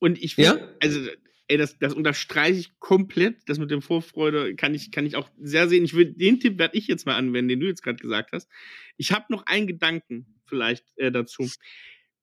[0.00, 1.00] Und ich find, also,
[1.48, 3.48] ey, das, das unterstreiche ich komplett.
[3.48, 5.84] Das mit dem Vorfreude kann ich, kann ich auch sehr sehen.
[5.84, 8.48] Ich will, den Tipp werde ich jetzt mal anwenden, den du jetzt gerade gesagt hast.
[8.96, 11.48] Ich habe noch einen Gedanken vielleicht äh, dazu.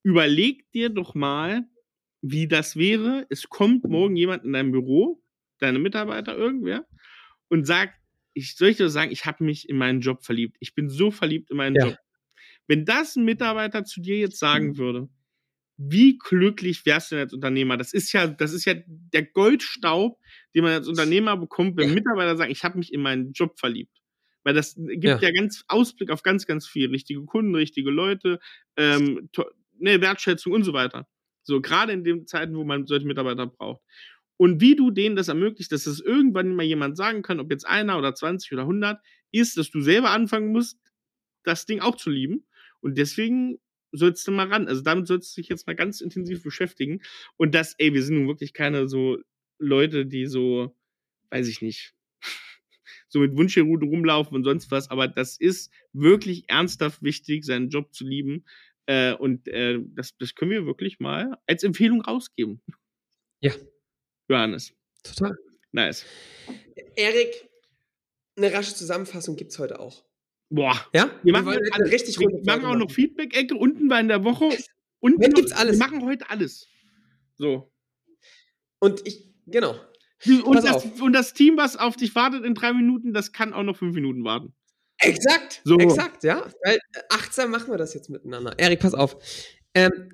[0.03, 1.65] Überleg dir doch mal,
[2.21, 3.25] wie das wäre.
[3.29, 5.21] Es kommt morgen jemand in dein Büro,
[5.59, 6.87] deine Mitarbeiter, irgendwer,
[7.49, 7.95] und sagt,
[8.33, 10.55] ich soll ich dir sagen, ich habe mich in meinen Job verliebt.
[10.59, 11.87] Ich bin so verliebt in meinen Ja.
[11.87, 11.97] Job.
[12.67, 15.09] Wenn das ein Mitarbeiter zu dir jetzt sagen würde,
[15.81, 17.77] wie glücklich wärst du denn als Unternehmer?
[17.77, 20.19] Das ist ja, das ist ja der Goldstaub,
[20.53, 21.95] den man als Unternehmer bekommt, wenn Ja.
[21.95, 23.95] Mitarbeiter sagen, ich habe mich in meinen Job verliebt.
[24.43, 25.17] Weil das gibt Ja.
[25.19, 25.31] ja.
[25.31, 26.89] ganz Ausblick auf ganz, ganz viel.
[26.89, 28.39] Richtige Kunden, richtige Leute,
[28.75, 29.29] ähm,
[29.77, 31.07] ne, Wertschätzung und so weiter.
[31.43, 33.81] So, gerade in den Zeiten, wo man solche Mitarbeiter braucht.
[34.35, 37.65] Und wie du denen das ermöglicht, dass es irgendwann mal jemand sagen kann, ob jetzt
[37.65, 38.99] einer oder 20 oder 100,
[39.31, 40.77] ist, dass du selber anfangen musst,
[41.43, 42.45] das Ding auch zu lieben.
[42.81, 43.59] Und deswegen
[43.91, 44.67] sollst du mal ran.
[44.67, 47.01] Also damit sollst du dich jetzt mal ganz intensiv beschäftigen.
[47.37, 49.17] Und das, ey, wir sind nun wirklich keine so
[49.57, 50.75] Leute, die so,
[51.31, 51.93] weiß ich nicht,
[53.09, 54.89] so mit Wunschgerude rumlaufen und sonst was.
[54.89, 58.45] Aber das ist wirklich ernsthaft wichtig, seinen Job zu lieben.
[58.85, 62.61] Äh, und äh, das, das können wir wirklich mal als Empfehlung rausgeben.
[63.41, 63.53] Ja.
[64.27, 64.73] Johannes.
[65.03, 65.37] Total.
[65.71, 66.05] Nice.
[66.95, 67.49] Erik,
[68.35, 70.08] eine rasche Zusammenfassung gibt es heute auch.
[70.49, 70.75] Boah.
[70.93, 71.11] Ja?
[71.23, 71.91] Wir machen, eine alles.
[71.91, 72.89] richtig wir machen auch noch machen.
[72.89, 73.55] Feedback-Ecke.
[73.55, 74.49] Unten war in der Woche.
[74.99, 75.79] Unten noch- gibt's alles.
[75.79, 76.67] Wir machen heute alles.
[77.35, 77.71] So.
[78.79, 79.75] Und ich, genau.
[80.43, 83.63] Und das, und das Team, was auf dich wartet in drei Minuten, das kann auch
[83.63, 84.53] noch fünf Minuten warten.
[85.01, 85.77] Exakt, So.
[85.77, 86.45] exakt, ja.
[86.65, 88.53] Weil äh, achtsam machen wir das jetzt miteinander.
[88.57, 89.15] Erik, pass auf.
[89.73, 90.09] Ähm,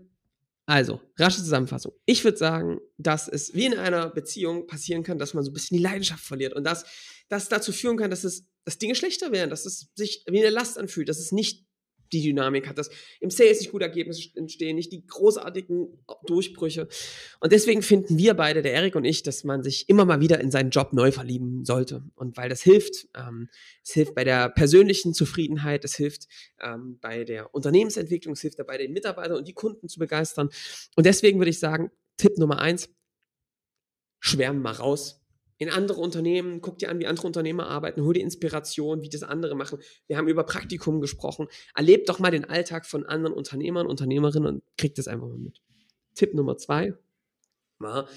[0.68, 1.94] also, rasche Zusammenfassung.
[2.06, 5.54] Ich würde sagen, dass es wie in einer Beziehung passieren kann, dass man so ein
[5.54, 6.86] bisschen die Leidenschaft verliert und dass
[7.30, 10.50] das dazu führen kann, dass es, dass Dinge schlechter werden, dass es sich wie eine
[10.50, 11.66] Last anfühlt, dass es nicht
[12.12, 15.88] die Dynamik hat, dass im Sales nicht gute Ergebnisse entstehen, nicht die großartigen
[16.26, 16.88] Durchbrüche.
[17.40, 20.40] Und deswegen finden wir beide, der Erik und ich, dass man sich immer mal wieder
[20.40, 22.04] in seinen Job neu verlieben sollte.
[22.16, 23.50] Und weil das hilft, ähm,
[23.84, 26.28] es hilft bei der persönlichen Zufriedenheit, es hilft
[26.62, 30.50] ähm, bei der Unternehmensentwicklung, es hilft dabei, den Mitarbeiter und die Kunden zu begeistern.
[30.96, 32.90] Und deswegen würde ich sagen, Tipp Nummer eins,
[34.20, 35.25] schwärmen mal raus.
[35.58, 39.24] In andere Unternehmen, guck dir an, wie andere Unternehmer arbeiten, hol dir Inspiration, wie das
[39.24, 39.80] andere machen.
[40.08, 41.48] Wir haben über Praktikum gesprochen.
[41.74, 45.62] Erlebt doch mal den Alltag von anderen Unternehmern, Unternehmerinnen und kriegt das einfach mal mit.
[46.14, 46.94] Tipp Nummer zwei,
[47.82, 48.08] ja,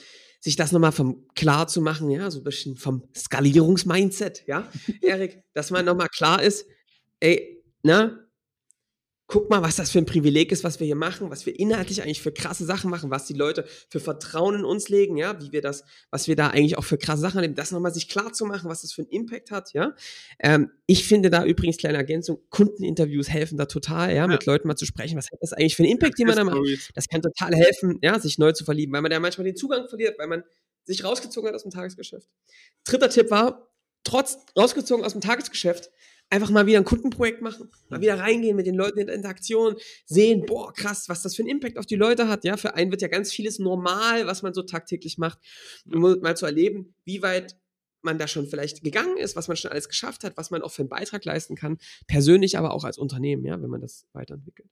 [0.41, 4.71] sich das nochmal vom klar zu machen, ja, so ein bisschen vom Skalierungsmindset, ja,
[5.03, 6.67] Erik, dass man nochmal klar ist,
[7.21, 8.28] ey, na,
[9.29, 12.03] guck mal, was das für ein Privileg ist, was wir hier machen, was wir inhaltlich
[12.03, 15.53] eigentlich für krasse Sachen machen, was die Leute für Vertrauen in uns legen, ja, wie
[15.53, 18.33] wir das, was wir da eigentlich auch für krasse Sachen erleben, das nochmal sich klar
[18.33, 19.95] zu machen, was das für einen Impact hat, ja.
[20.39, 24.77] Ähm, ich finde da übrigens, kleine Ergänzung, Kundeninterviews helfen da total, ja, mit Leuten mal
[24.77, 26.59] zu sprechen, was hat das eigentlich für einen Impact, den man da macht.
[26.95, 29.89] Das kann total helfen, ja, sich neu zu verlieben, weil man ja manchmal den Zugang
[29.89, 30.43] verliert, weil man
[30.85, 32.27] sich rausgezogen hat aus dem Tagesgeschäft.
[32.85, 33.69] Dritter Tipp war,
[34.05, 35.91] trotz rausgezogen aus dem Tagesgeschäft,
[36.31, 39.77] einfach mal wieder ein Kundenprojekt machen, mal wieder reingehen mit den Leuten in der Interaktion,
[40.05, 42.91] sehen, boah, krass, was das für einen Impact auf die Leute hat, ja, für einen
[42.91, 45.39] wird ja ganz vieles normal, was man so tagtäglich macht,
[45.91, 47.57] um mal zu erleben, wie weit
[48.03, 50.71] man da schon vielleicht gegangen ist, was man schon alles geschafft hat, was man auch
[50.71, 54.69] für einen Beitrag leisten kann, persönlich, aber auch als Unternehmen, ja, wenn man das weiterentwickelt.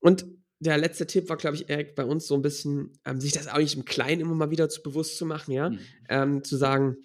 [0.00, 0.26] Und
[0.60, 3.48] der letzte Tipp war, glaube ich, Erik, bei uns so ein bisschen, ähm, sich das
[3.48, 5.78] auch nicht im Kleinen immer mal wieder zu bewusst zu machen, ja, Mhm.
[6.08, 6.96] ähm, zu sagen,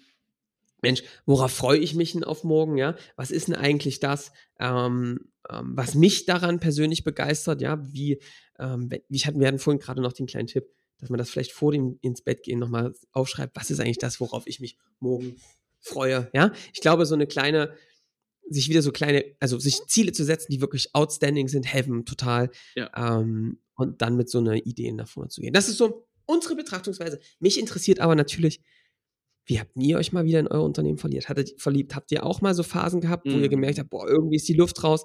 [0.84, 2.96] Mensch, worauf freue ich mich denn auf morgen, ja?
[3.16, 7.78] Was ist denn eigentlich das, ähm, ähm, was mich daran persönlich begeistert, ja?
[7.92, 8.20] Wie,
[8.58, 10.66] ähm, wie hatten wir hatten vorhin gerade noch den kleinen Tipp,
[10.98, 14.20] dass man das vielleicht vor dem ins Bett gehen nochmal aufschreibt, was ist eigentlich das,
[14.20, 15.36] worauf ich mich morgen
[15.80, 16.52] freue, ja?
[16.72, 17.74] Ich glaube, so eine kleine,
[18.48, 22.50] sich wieder so kleine, also sich Ziele zu setzen, die wirklich outstanding sind, helfen total.
[22.74, 22.90] Ja.
[22.96, 25.52] Ähm, und dann mit so einer Idee nach vorne zu gehen.
[25.52, 27.20] Das ist so unsere Betrachtungsweise.
[27.40, 28.60] Mich interessiert aber natürlich,
[29.46, 31.28] wie habt ihr euch mal wieder in euer Unternehmen verliert?
[31.28, 31.94] Hattet, verliebt?
[31.94, 33.50] Habt ihr auch mal so Phasen gehabt, wo ihr Mhm.
[33.50, 35.04] gemerkt habt, boah, irgendwie ist die Luft raus?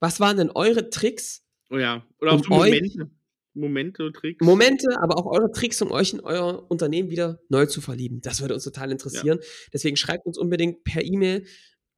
[0.00, 2.06] Was waren denn eure Tricks, Oh ja.
[2.20, 3.10] Oder auch Um so Momente.
[3.54, 4.44] Momente, Tricks.
[4.44, 8.20] Momente, aber auch eure Tricks, um euch in euer Unternehmen wieder neu zu verlieben?
[8.22, 9.38] Das würde uns total interessieren.
[9.72, 11.46] Deswegen schreibt uns unbedingt per E-Mail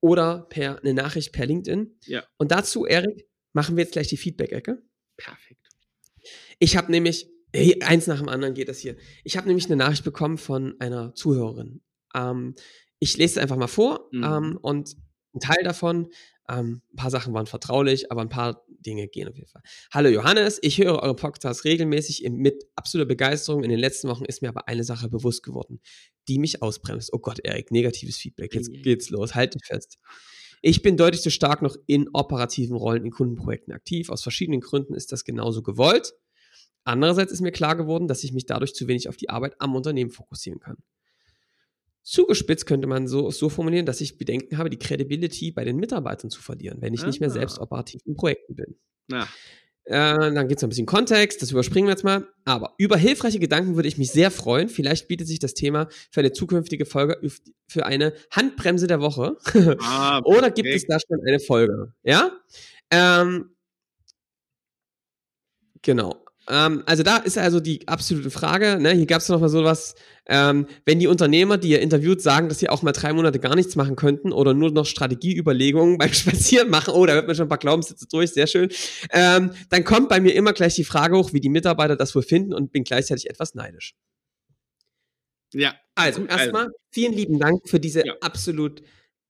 [0.00, 1.96] oder per eine Nachricht per LinkedIn.
[2.06, 2.24] Ja.
[2.38, 4.82] Und dazu, Erik, machen wir jetzt gleich die Feedback-Ecke.
[5.16, 5.60] Perfekt.
[6.58, 8.96] Ich habe nämlich, hey, eins nach dem anderen geht das hier.
[9.22, 11.80] Ich habe nämlich eine Nachricht bekommen von einer Zuhörerin.
[12.14, 12.54] Ähm,
[12.98, 14.24] ich lese es einfach mal vor Mhm.
[14.24, 14.96] ähm, und
[15.34, 16.08] ein Teil davon,
[16.48, 19.62] ähm, ein paar Sachen waren vertraulich, aber ein paar Dinge gehen auf jeden Fall.
[19.92, 23.64] Hallo Johannes, ich höre eure Podcasts regelmäßig mit absoluter Begeisterung.
[23.64, 25.80] In den letzten Wochen ist mir aber eine Sache bewusst geworden,
[26.28, 27.12] die mich ausbremst.
[27.12, 28.54] Oh Gott, Erik, negatives Feedback.
[28.54, 29.34] Jetzt geht's los.
[29.34, 29.98] Halt dich fest.
[30.60, 34.08] Ich bin deutlich zu stark noch in operativen Rollen in Kundenprojekten aktiv.
[34.10, 36.14] Aus verschiedenen Gründen ist das genauso gewollt.
[36.84, 39.74] Andererseits ist mir klar geworden, dass ich mich dadurch zu wenig auf die Arbeit am
[39.74, 40.76] Unternehmen fokussieren kann.
[42.02, 46.30] Zugespitzt könnte man so, so formulieren, dass ich Bedenken habe, die Credibility bei den Mitarbeitern
[46.30, 47.32] zu verlieren, wenn ich nicht mehr Ah.
[47.32, 48.76] selbst operativ in Projekten bin.
[49.08, 49.26] Na,
[49.86, 52.26] Äh, dann gibt es noch ein bisschen Kontext, das überspringen wir jetzt mal.
[52.46, 54.70] Aber über hilfreiche Gedanken würde ich mich sehr freuen.
[54.70, 57.18] Vielleicht bietet sich das Thema für eine zukünftige Folge
[57.68, 59.36] für eine Handbremse der Woche.
[59.80, 61.92] ah, Oder gibt es da schon eine Folge?
[62.02, 62.32] Ja?
[62.90, 63.54] Ähm,
[65.82, 66.23] genau.
[66.48, 68.78] Ähm, also da ist also die absolute Frage.
[68.78, 68.92] Ne?
[68.92, 69.94] Hier gab es noch mal sowas,
[70.26, 73.54] ähm, wenn die Unternehmer, die ihr interviewt, sagen, dass sie auch mal drei Monate gar
[73.54, 77.46] nichts machen könnten oder nur noch Strategieüberlegungen beim Spazieren machen, oh, da wird mir schon
[77.46, 78.70] ein paar Glaubenssätze durch, sehr schön,
[79.10, 82.22] ähm, dann kommt bei mir immer gleich die Frage hoch, wie die Mitarbeiter das wohl
[82.22, 83.94] finden und bin gleichzeitig etwas neidisch.
[85.54, 85.74] Ja.
[85.94, 88.14] Also, Gut, erstmal vielen lieben Dank für diese Ja.
[88.20, 88.82] absolut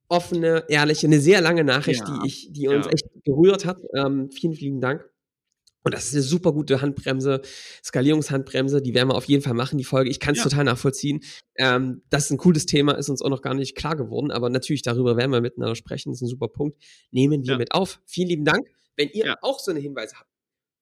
[0.08, 2.18] offene, ehrliche, eine sehr lange Nachricht, Ja.
[2.22, 2.92] die ich, die uns Ja.
[2.92, 3.78] echt gerührt hat.
[3.94, 5.04] Ähm, vielen, vielen Dank.
[5.84, 7.42] Und das ist eine super gute Handbremse,
[7.84, 10.10] Skalierungshandbremse, die werden wir auf jeden Fall machen, die Folge.
[10.10, 10.44] Ich kann es Ja.
[10.44, 11.20] total nachvollziehen.
[11.56, 14.48] Ähm, das ist ein cooles Thema, ist uns auch noch gar nicht klar geworden, aber
[14.50, 16.76] natürlich darüber werden wir miteinander sprechen, das ist ein super Punkt.
[17.10, 17.58] Nehmen wir Ja.
[17.58, 18.00] mit auf.
[18.06, 18.66] Vielen lieben Dank.
[18.96, 19.36] Wenn ihr Ja.
[19.42, 20.30] auch so eine Hinweise habt,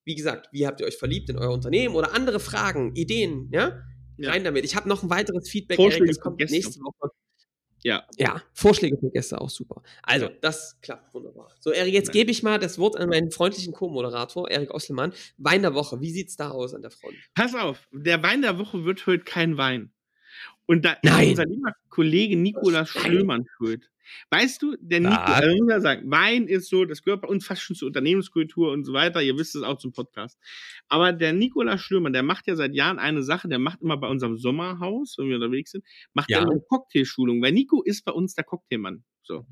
[0.04, 3.82] wie gesagt, wie habt ihr euch verliebt in euer Unternehmen oder andere Fragen, Ideen, ja?
[4.20, 4.64] Rein damit.
[4.64, 7.10] Ich habe noch ein weiteres Feedback, Vorschläge das kommt nächste Woche.
[7.84, 8.06] Ja.
[8.16, 9.82] Ja, Vorschläge für Gäste auch super.
[10.02, 11.50] Also, das klappt wunderbar.
[11.60, 15.12] So, Erik, jetzt gebe ich mal das Wort an meinen freundlichen Co-Moderator, Erik Osselmann.
[15.36, 17.16] Wein der Woche, wie sieht's da aus an der Front?
[17.34, 19.92] Pass auf, der Wein der Woche wird heute kein Wein.
[20.66, 21.24] Und da Nein.
[21.24, 23.04] ist unser lieber Kollege Nikolaus Nein.
[23.04, 23.90] Schlömann schuld.
[24.30, 27.46] Weißt du, der Nico, also muss man sagen, Wein ist so, das gehört bei uns
[27.46, 29.22] fast schon zur Unternehmenskultur und so weiter.
[29.22, 30.38] Ihr wisst es auch zum Podcast.
[30.88, 34.08] Aber der Nikolaus Schlömann, der macht ja seit Jahren eine Sache, der macht immer bei
[34.08, 35.84] unserem Sommerhaus, wenn wir unterwegs sind,
[36.14, 36.38] macht Ja.
[36.38, 39.04] er eine Cocktailschulung, weil Nico ist bei uns der Cocktailmann.
[39.22, 39.46] So.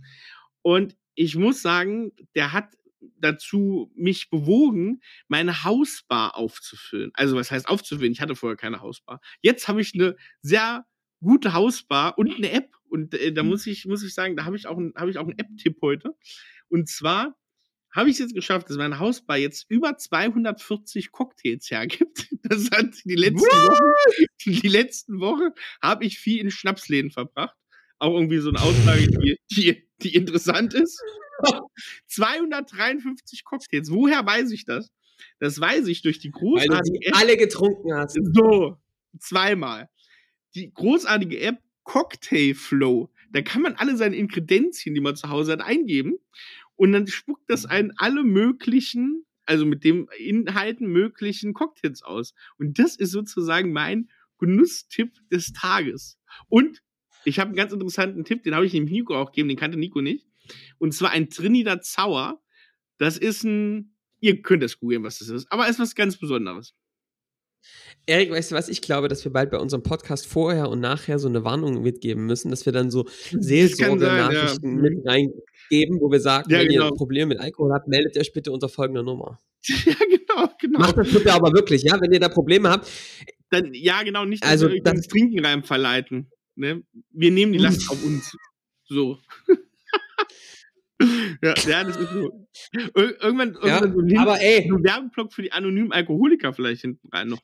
[0.62, 2.74] Und ich muss sagen, der hat
[3.18, 7.11] dazu mich bewogen, meine Hausbar aufzufüllen.
[7.14, 8.12] Also was heißt aufzufüllen?
[8.12, 9.20] Ich hatte vorher keine Hausbar.
[9.42, 10.84] Jetzt habe ich eine sehr
[11.22, 12.74] gute Hausbar und eine App.
[12.91, 15.18] Und äh, da muss ich, muss ich sagen, da habe ich auch, ein- habe ich
[15.18, 16.14] auch einen App-Tipp heute.
[16.68, 17.36] Und zwar
[17.93, 22.26] habe ich es jetzt geschafft, dass meine Hausbar jetzt über 240 Cocktails hergibt.
[22.43, 23.93] Das hat die letzten Wochen,
[24.45, 27.55] die letzten Wochen habe ich viel in Schnapsläden verbracht.
[28.01, 31.01] Auch irgendwie so eine Aussage, die, die, die interessant ist.
[32.09, 33.91] 253 Cocktails.
[33.91, 34.91] Woher weiß ich das?
[35.38, 37.16] Das weiß ich durch die Weil du großartige die App.
[37.16, 38.18] alle getrunken hast.
[38.34, 38.76] So,
[39.18, 39.88] zweimal.
[40.55, 41.59] Die großartige App
[41.91, 43.11] Cocktail Flow.
[43.32, 46.18] Da kann man alle seine Inkredenzien, die man zu Hause hat, eingeben.
[46.76, 52.32] Und dann spuckt das einen alle möglichen, also mit dem Inhalten möglichen Cocktails aus.
[52.59, 56.16] Und das ist sozusagen mein Genusstipp des Tages.
[56.47, 56.80] Und
[57.24, 59.76] ich habe einen ganz interessanten Tipp, den habe ich dem Nico auch gegeben, den kannte
[59.76, 60.28] Nico nicht.
[60.78, 62.41] Und zwar ein Trinidad Sour.
[62.99, 66.16] Das ist ein, ihr könnt es googeln, was das ist, aber es ist was ganz
[66.16, 66.72] Besonderes.
[68.06, 68.68] Erik, weißt du was?
[68.68, 72.26] Ich glaube, dass wir bald bei unserem Podcast vorher und nachher so eine Warnung mitgeben
[72.26, 74.82] müssen, dass wir dann so Seelsorge-Nachrichten ja.
[74.82, 76.88] mit reingeben, wo wir sagen, Ja, wenn ihr genau.
[76.88, 79.38] ein Problem mit Alkohol habt, meldet euch bitte unter folgender Nummer.
[79.84, 80.78] Ja, genau, genau.
[80.78, 82.00] Macht das bitte aber wirklich, ja?
[82.00, 82.90] Wenn ihr da Probleme habt,
[83.50, 86.30] Dann, ja, genau, nicht, dass Also, wir euch das- ins Trinken rein verleiten.
[86.56, 86.82] Ne?
[87.12, 88.34] Wir nehmen die Last auf uns.
[88.88, 89.18] So.
[91.42, 92.46] ja, ja, das ist so.
[92.72, 95.92] Ir irgendwann, ja, irgendwann so, ein Hin- aber ey, so ein Werbeblock für die anonymen
[95.92, 97.40] Alkoholiker vielleicht hinten rein noch.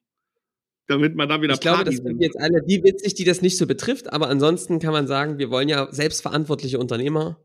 [0.88, 3.42] Damit man da wieder Ich glaube, Party das sind jetzt alle die witzig, die das
[3.42, 7.40] nicht so betrifft, aber ansonsten kann man sagen, wir wollen ja selbstverantwortliche Unternehmer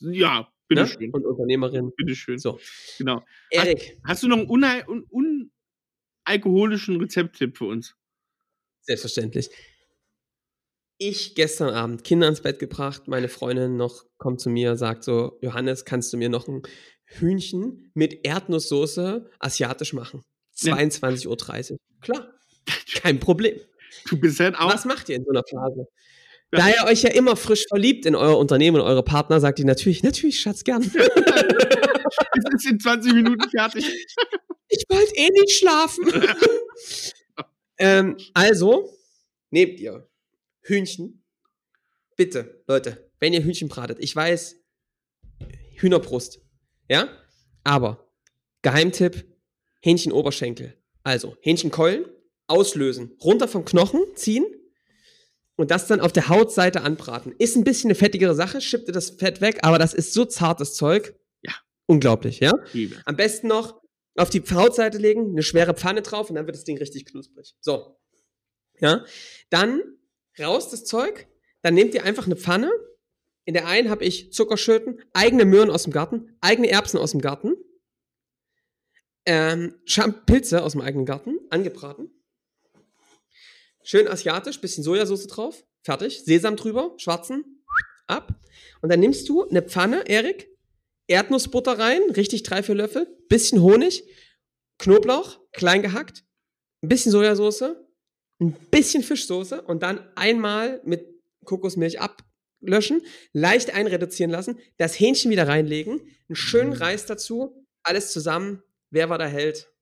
[0.00, 0.46] Ja, ne?
[0.68, 1.10] bitteschön.
[1.12, 1.92] und Unternehmerinnen.
[1.96, 2.38] Bitteschön.
[2.38, 2.58] So,
[2.98, 3.22] Genau.
[3.50, 5.50] Erik, Hast du noch einen unal- un
[6.26, 7.94] unalkoholischen Rezepttipp für uns?
[8.86, 9.48] selbstverständlich.
[10.98, 15.38] Ich gestern Abend Kinder ins Bett gebracht, meine Freundin noch kommt zu mir, sagt so,
[15.40, 16.62] Johannes, kannst du mir noch ein
[17.06, 20.22] Hühnchen mit Erdnusssoße asiatisch machen?
[20.60, 20.74] Ja.
[20.76, 21.78] 22.30 Uhr.
[22.00, 22.33] Klar,
[23.02, 23.58] kein Problem.
[24.08, 24.72] Du bist halt auch.
[24.72, 25.86] Was macht ihr in so einer Phase?
[26.52, 26.58] Ja.
[26.58, 29.64] Da ihr euch ja immer frisch verliebt in euer Unternehmen und eure Partner, sagt ihr
[29.64, 30.82] natürlich, natürlich, Schatz, gern.
[32.36, 33.84] Es ist in 20 Minuten fertig.
[34.68, 36.04] ich wollte eh nicht schlafen.
[37.78, 38.96] ähm, also,
[39.50, 40.08] nehmt ihr
[40.62, 41.24] Hühnchen.
[42.16, 44.56] Bitte, Leute, wenn ihr Hühnchen bratet, ich weiß,
[45.76, 46.40] Hühnerbrust,
[46.88, 47.08] ja?
[47.64, 48.12] Aber,
[48.62, 49.24] Geheimtipp,
[49.80, 50.76] Hähnchenoberschenkel.
[51.02, 52.06] Also, Hähnchenkeulen,
[52.46, 54.44] auslösen, runter vom Knochen ziehen
[55.56, 57.34] und das dann auf der Hautseite anbraten.
[57.38, 60.24] Ist ein bisschen eine fettigere Sache, schippt ihr das Fett weg, aber das ist so
[60.24, 61.14] zartes Zeug.
[61.42, 61.52] Ja.
[61.86, 62.52] Unglaublich, ja?
[62.72, 62.96] Liebe.
[63.04, 63.80] Am besten noch
[64.16, 67.54] auf die Hautseite legen, eine schwere Pfanne drauf und dann wird das Ding richtig knusprig.
[67.60, 67.96] So.
[68.80, 69.04] Ja.
[69.50, 69.80] Dann
[70.38, 71.26] raus das Zeug.
[71.62, 72.70] Dann nehmt ihr einfach eine Pfanne.
[73.46, 77.20] In der einen habe ich Zuckerschöten, eigene Möhren aus dem Garten, eigene Erbsen aus dem
[77.20, 77.54] Garten,
[79.26, 79.74] ähm,
[80.26, 82.10] Pilze aus dem eigenen Garten, angebraten.
[83.86, 86.24] Schön asiatisch, bisschen Sojasauce drauf, fertig.
[86.24, 87.62] Sesam drüber, schwarzen,
[88.06, 88.34] ab.
[88.80, 90.48] Und dann nimmst du eine Pfanne, Erik,
[91.06, 94.04] Erdnussbutter rein, richtig drei, vier Löffel, bisschen Honig,
[94.78, 96.24] Knoblauch, klein gehackt,
[96.82, 97.76] ein bisschen Sojasauce,
[98.40, 99.60] ein bisschen Fischsoße.
[99.60, 101.06] Und dann einmal mit
[101.44, 103.02] Kokosmilch ablöschen,
[103.34, 108.62] leicht einreduzieren lassen, das Hähnchen wieder reinlegen, einen schönen Reis dazu, alles zusammen.
[108.90, 109.73] Wer war der Held?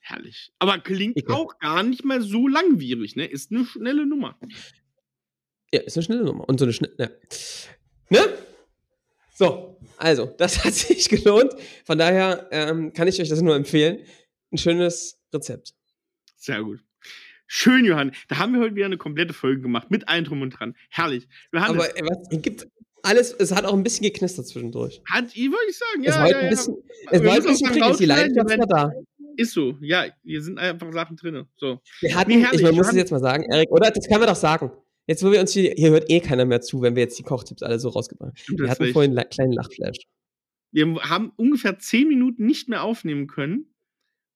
[0.00, 0.52] Herrlich.
[0.58, 1.34] Aber klingt Icke.
[1.34, 3.26] auch gar nicht mal so langwierig, ne?
[3.26, 4.38] Ist eine schnelle Nummer.
[5.72, 6.48] Ja, ist eine schnelle Nummer.
[6.48, 6.94] Und so eine schnelle.
[6.98, 7.08] Ja.
[8.10, 8.38] Ne?
[9.34, 11.52] So, also, das hat sich gelohnt.
[11.84, 14.04] Von daher ähm, kann ich euch das nur empfehlen.
[14.50, 15.74] Ein schönes Rezept.
[16.36, 16.80] Sehr gut.
[17.46, 18.12] Schön, Johann.
[18.28, 19.90] Da haben wir heute wieder eine komplette Folge gemacht.
[19.90, 20.74] Mit allem drum und dran.
[20.90, 21.28] Herrlich.
[21.52, 22.66] Johannes, Aber äh, was, es gibt
[23.02, 25.00] alles, es hat auch ein bisschen geknistert zwischendurch.
[25.06, 26.50] hat, ich wollte ich sagen, es ja, war heute ja, ein ja.
[26.50, 26.76] bisschen,
[27.10, 28.92] es war ein bisschen prickig, die Leidenschaft war da.
[29.38, 31.44] Ist so, ja, hier sind einfach Sachen drin.
[31.58, 31.80] So.
[32.00, 33.92] Wir hatten, Nee, herrlich, ich man muss es jetzt mal sagen, Erik, oder?
[33.92, 34.72] Das kann man doch sagen.
[35.06, 37.22] Jetzt, wo wir uns hier, hier hört eh keiner mehr zu, wenn wir jetzt die
[37.22, 38.58] Kochtipps alle so rausgebracht haben.
[38.58, 38.94] Wir hatten recht.
[38.94, 39.98] vorhin einen kleinen Lachflash.
[40.72, 43.66] Wir haben ungefähr zehn Minuten nicht mehr aufnehmen können,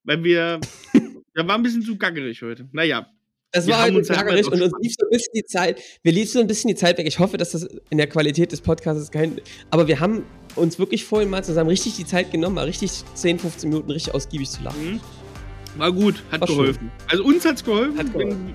[0.05, 0.61] weil wir.
[1.35, 2.69] da war ein bisschen zu gaggerig heute.
[2.71, 3.11] Naja,
[3.51, 6.31] Es war haben halt halt und uns lief so ein bisschen die Zeit, wir lief
[6.31, 7.09] so ein bisschen die Zeit weg.
[7.09, 9.41] Ich hoffe, dass das in der Qualität des Podcasts kein,
[9.71, 10.25] aber wir haben
[10.57, 14.15] uns wirklich vorhin mal zusammen richtig die Zeit genommen, mal richtig 10, 15 Minuten richtig
[14.15, 14.93] ausgiebig zu lachen.
[14.95, 15.01] mhm.
[15.79, 16.57] war gut, hat War schön.
[16.59, 16.91] geholfen.
[17.09, 18.55] Also uns hat's geholfen, Hat geholfen.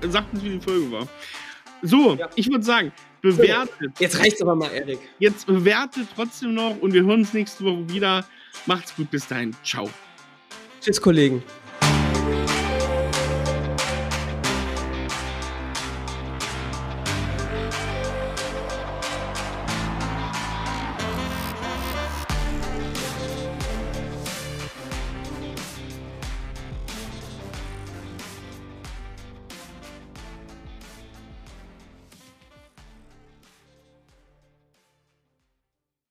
[0.00, 1.08] wenn sagt uns, wie die Folge war.
[1.82, 2.28] So, Ja.
[2.36, 3.92] ich würde sagen, bewertet.
[3.98, 4.98] Jetzt reicht's aber mal, Erik.
[5.18, 8.24] Jetzt bewertet trotzdem noch und wir hören uns nächste Woche wieder.
[8.66, 9.54] Macht's gut, bis dahin.
[9.64, 9.88] Ciao.
[10.80, 11.42] Tschüss, Kollegen.